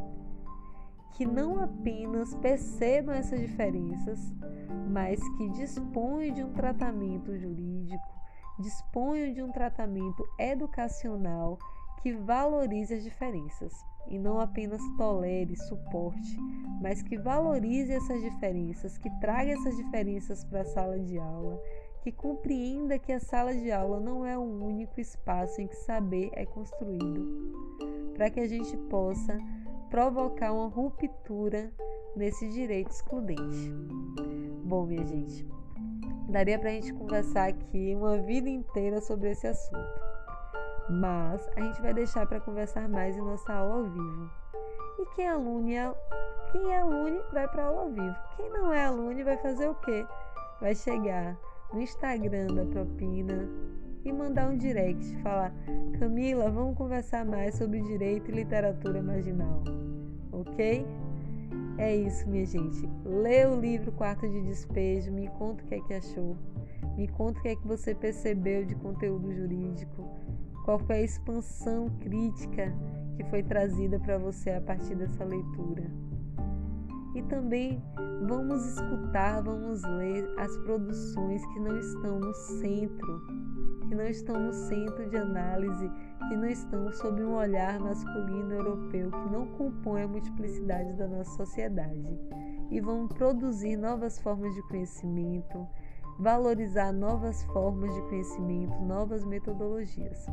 Que 1.13 1.23
não 1.23 1.63
apenas 1.63 2.33
percebam 2.37 3.13
essas 3.13 3.39
diferenças, 3.39 4.19
mas 4.89 5.19
que 5.37 5.49
disponham 5.49 6.33
de 6.33 6.43
um 6.43 6.51
tratamento 6.51 7.37
jurídico, 7.37 8.09
disponham 8.57 9.31
de 9.31 9.43
um 9.43 9.51
tratamento 9.51 10.27
educacional 10.39 11.59
que 12.01 12.11
valorize 12.11 12.95
as 12.95 13.03
diferenças 13.03 13.85
e 14.09 14.17
não 14.17 14.39
apenas 14.39 14.81
tolere, 14.97 15.55
suporte, 15.55 16.37
mas 16.81 17.01
que 17.01 17.17
valorize 17.17 17.91
essas 17.91 18.21
diferenças, 18.21 18.97
que 18.97 19.09
traga 19.19 19.51
essas 19.51 19.75
diferenças 19.75 20.43
para 20.43 20.61
a 20.61 20.65
sala 20.65 20.99
de 20.99 21.17
aula, 21.17 21.61
que 22.01 22.11
compreenda 22.11 22.99
que 22.99 23.11
a 23.11 23.19
sala 23.19 23.53
de 23.53 23.71
aula 23.71 23.99
não 23.99 24.25
é 24.25 24.37
o 24.37 24.41
único 24.41 24.99
espaço 24.99 25.61
em 25.61 25.67
que 25.67 25.75
saber 25.75 26.29
é 26.33 26.45
construído, 26.45 27.53
para 28.15 28.29
que 28.29 28.39
a 28.39 28.47
gente 28.47 28.75
possa 28.89 29.37
provocar 29.89 30.53
uma 30.53 30.67
ruptura 30.67 31.71
nesse 32.15 32.47
direito 32.49 32.91
excludente. 32.91 33.73
Bom, 34.63 34.85
minha 34.85 35.05
gente, 35.05 35.47
daria 36.29 36.59
para 36.59 36.69
a 36.69 36.73
gente 36.73 36.93
conversar 36.93 37.49
aqui 37.49 37.95
uma 37.95 38.17
vida 38.17 38.49
inteira 38.49 39.01
sobre 39.01 39.31
esse 39.31 39.47
assunto 39.47 40.06
mas 40.89 41.49
a 41.55 41.61
gente 41.61 41.81
vai 41.81 41.93
deixar 41.93 42.25
para 42.25 42.39
conversar 42.39 42.87
mais 42.87 43.17
em 43.17 43.21
nossa 43.21 43.53
aula 43.53 43.75
ao 43.75 43.83
vivo. 43.85 44.29
E 44.99 45.05
quem 45.15 45.25
é 45.25 45.29
aluno, 45.29 45.95
quem 46.51 46.71
é 46.71 46.79
aluno 46.79 47.21
vai 47.31 47.47
para 47.47 47.65
aula 47.65 47.81
ao 47.81 47.89
vivo. 47.89 48.15
Quem 48.35 48.49
não 48.49 48.73
é 48.73 48.85
aluno 48.85 49.23
vai 49.23 49.37
fazer 49.37 49.67
o 49.67 49.75
quê? 49.75 50.05
Vai 50.61 50.73
chegar 50.73 51.37
no 51.73 51.81
Instagram 51.81 52.47
da 52.47 52.65
Propina 52.65 53.47
e 54.03 54.11
mandar 54.11 54.49
um 54.49 54.57
direct, 54.57 55.15
falar: 55.17 55.53
Camila, 55.99 56.49
vamos 56.49 56.77
conversar 56.77 57.25
mais 57.25 57.55
sobre 57.55 57.81
direito 57.81 58.31
e 58.31 58.35
literatura 58.35 59.01
marginal. 59.01 59.61
Ok? 60.31 60.85
É 61.77 61.95
isso, 61.95 62.27
minha 62.27 62.45
gente. 62.45 62.89
Lê 63.05 63.45
o 63.45 63.59
livro 63.59 63.91
Quarto 63.91 64.27
de 64.27 64.41
Despejo, 64.41 65.11
me 65.11 65.27
conta 65.37 65.63
o 65.63 65.67
que 65.67 65.75
é 65.75 65.81
que 65.81 65.93
achou. 65.93 66.35
Me 66.95 67.07
conta 67.07 67.37
o 67.39 67.41
que 67.43 67.49
é 67.49 67.55
que 67.55 67.67
você 67.67 67.93
percebeu 67.93 68.65
de 68.65 68.73
conteúdo 68.75 69.31
jurídico 69.31 70.09
qual 70.67 70.79
foi 70.79 70.97
a 70.97 71.01
expansão 71.01 71.89
crítica 72.01 72.73
que 73.15 73.23
foi 73.29 73.41
trazida 73.41 73.97
para 74.01 74.17
você 74.17 74.49
a 74.49 74.59
partir 74.59 74.95
dessa 74.95 75.23
leitura? 75.23 75.89
E 77.15 77.21
também 77.23 77.81
vamos 78.27 78.65
escutar, 78.65 79.41
vamos 79.41 79.81
ler 79.83 80.29
as 80.37 80.57
produções 80.57 81.41
que 81.53 81.59
não 81.61 81.79
estão 81.79 82.19
no 82.19 82.33
centro, 82.33 83.25
que 83.87 83.95
não 83.95 84.05
estão 84.07 84.37
no 84.37 84.51
centro 84.51 85.09
de 85.09 85.15
análise, 85.15 85.89
que 86.27 86.35
não 86.35 86.49
estão 86.49 86.91
sob 86.91 87.23
um 87.23 87.35
olhar 87.35 87.79
masculino 87.79 88.51
europeu, 88.51 89.09
que 89.09 89.29
não 89.29 89.47
compõe 89.47 90.01
a 90.01 90.07
multiplicidade 90.09 90.91
da 90.97 91.07
nossa 91.07 91.31
sociedade. 91.37 92.19
E 92.69 92.81
vão 92.81 93.07
produzir 93.07 93.77
novas 93.77 94.19
formas 94.19 94.53
de 94.53 94.61
conhecimento, 94.63 95.65
valorizar 96.19 96.91
novas 96.91 97.43
formas 97.45 97.93
de 97.93 98.01
conhecimento, 98.03 98.79
novas 98.81 99.23
metodologias. 99.23 100.25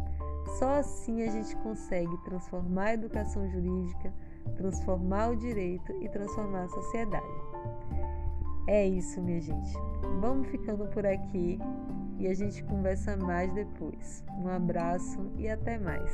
Só 0.59 0.75
assim 0.77 1.23
a 1.23 1.31
gente 1.31 1.57
consegue 1.57 2.17
transformar 2.25 2.85
a 2.85 2.95
educação 2.95 3.49
jurídica, 3.49 4.13
transformar 4.57 5.31
o 5.31 5.37
direito 5.37 5.93
e 6.01 6.09
transformar 6.09 6.65
a 6.65 6.69
sociedade. 6.69 7.27
É 8.67 8.87
isso, 8.87 9.21
minha 9.21 9.41
gente. 9.41 9.75
Vamos 10.21 10.49
ficando 10.49 10.87
por 10.87 11.05
aqui 11.07 11.59
e 12.19 12.27
a 12.27 12.35
gente 12.35 12.63
conversa 12.65 13.17
mais 13.17 13.53
depois. 13.53 14.25
Um 14.39 14.49
abraço 14.49 15.31
e 15.37 15.49
até 15.49 15.79
mais. 15.79 16.11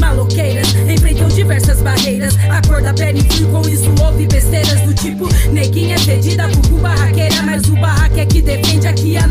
Maloqueiras 0.00 0.74
enfrentam 0.74 1.28
diversas 1.28 1.80
barreiras. 1.80 2.36
A 2.48 2.62
cor 2.66 2.80
da 2.80 2.94
pele 2.94 3.20
influi 3.20 3.50
com 3.50 3.68
isso, 3.68 3.92
ouve 4.00 4.26
besteiras 4.26 4.80
do 4.82 4.94
tipo: 4.94 5.28
Neguinha 5.52 5.96
é 5.96 5.98
fedida, 5.98 6.48
cucu 6.48 6.76
barraqueira, 6.76 7.42
mas 7.42 7.64
o 7.66 7.74
barraqueiro 7.74 8.02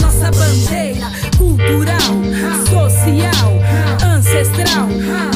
nossa 0.01 0.31
bandeira 0.31 1.07
cultural, 1.37 1.97
social, 2.69 3.53
ancestral, 4.03 4.87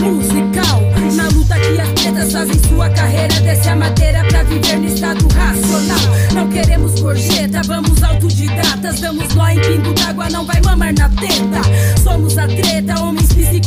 musical. 0.01 0.81
Na 1.15 1.27
luta 1.29 1.55
que 1.59 1.79
as 1.79 1.89
pretas 1.89 2.31
fazem 2.31 2.59
sua 2.67 2.89
carreira, 2.89 3.33
desce 3.41 3.69
a 3.69 3.75
madeira 3.75 4.23
pra 4.25 4.43
viver 4.43 4.77
no 4.77 4.87
estado 4.87 5.27
racional. 5.29 5.99
Não 6.33 6.49
queremos 6.49 6.99
gorjeta, 6.99 7.61
vamos 7.65 8.03
autodidatas. 8.03 8.99
Damos 8.99 9.33
nó 9.33 9.49
em 9.49 9.59
pingo 9.61 9.93
d'água, 9.93 10.29
não 10.29 10.45
vai 10.45 10.61
mamar 10.61 10.93
na 10.93 11.09
teta. 11.09 11.61
Somos 12.03 12.37
a 12.37 12.47
treta, 12.47 12.84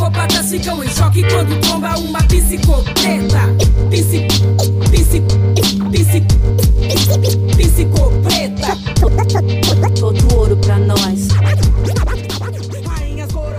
psicopatas 0.08 0.50
ficam 0.50 0.82
em 0.82 0.88
choque 0.88 1.22
quando 1.28 1.60
tomba 1.60 1.98
uma 1.98 2.22
psicopeta. 2.22 3.40
Psic, 3.90 4.28
psic, 4.90 5.24
psic, 5.92 6.26
psicopreta. 7.56 8.76
Todo 9.98 10.34
ouro 10.34 10.56
pra 10.56 10.78
nós. 10.78 11.28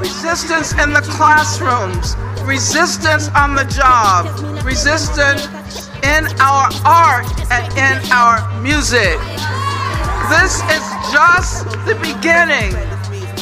Resistance 0.02 0.74
in 0.74 0.94
the 0.94 1.02
classrooms, 1.18 2.16
resistance 2.46 3.30
on 3.36 3.56
the 3.56 3.66
job, 3.66 4.28
resistance 4.64 5.50
in 6.04 6.26
our 6.42 6.70
art 6.86 7.28
and 7.52 7.66
in 7.78 8.12
our 8.12 8.42
music. 8.62 9.20
This 10.30 10.62
is 10.70 10.84
just 11.12 11.66
the 11.86 11.96
beginning. 12.02 12.74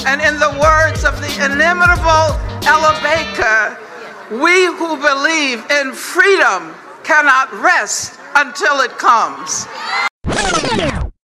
And 0.06 0.22
in 0.22 0.40
the 0.40 0.52
words 0.62 1.04
of 1.04 1.20
the 1.20 1.28
inimitable 1.44 2.47
Ella 2.66 3.00
Baker, 3.04 3.78
we 4.32 4.66
who 4.66 4.98
believe 4.98 5.64
in 5.72 5.94
freedom 5.94 6.74
cannot 7.04 7.54
rest 7.54 8.20
until 8.36 8.82
it 8.82 8.92
comes. 8.98 9.68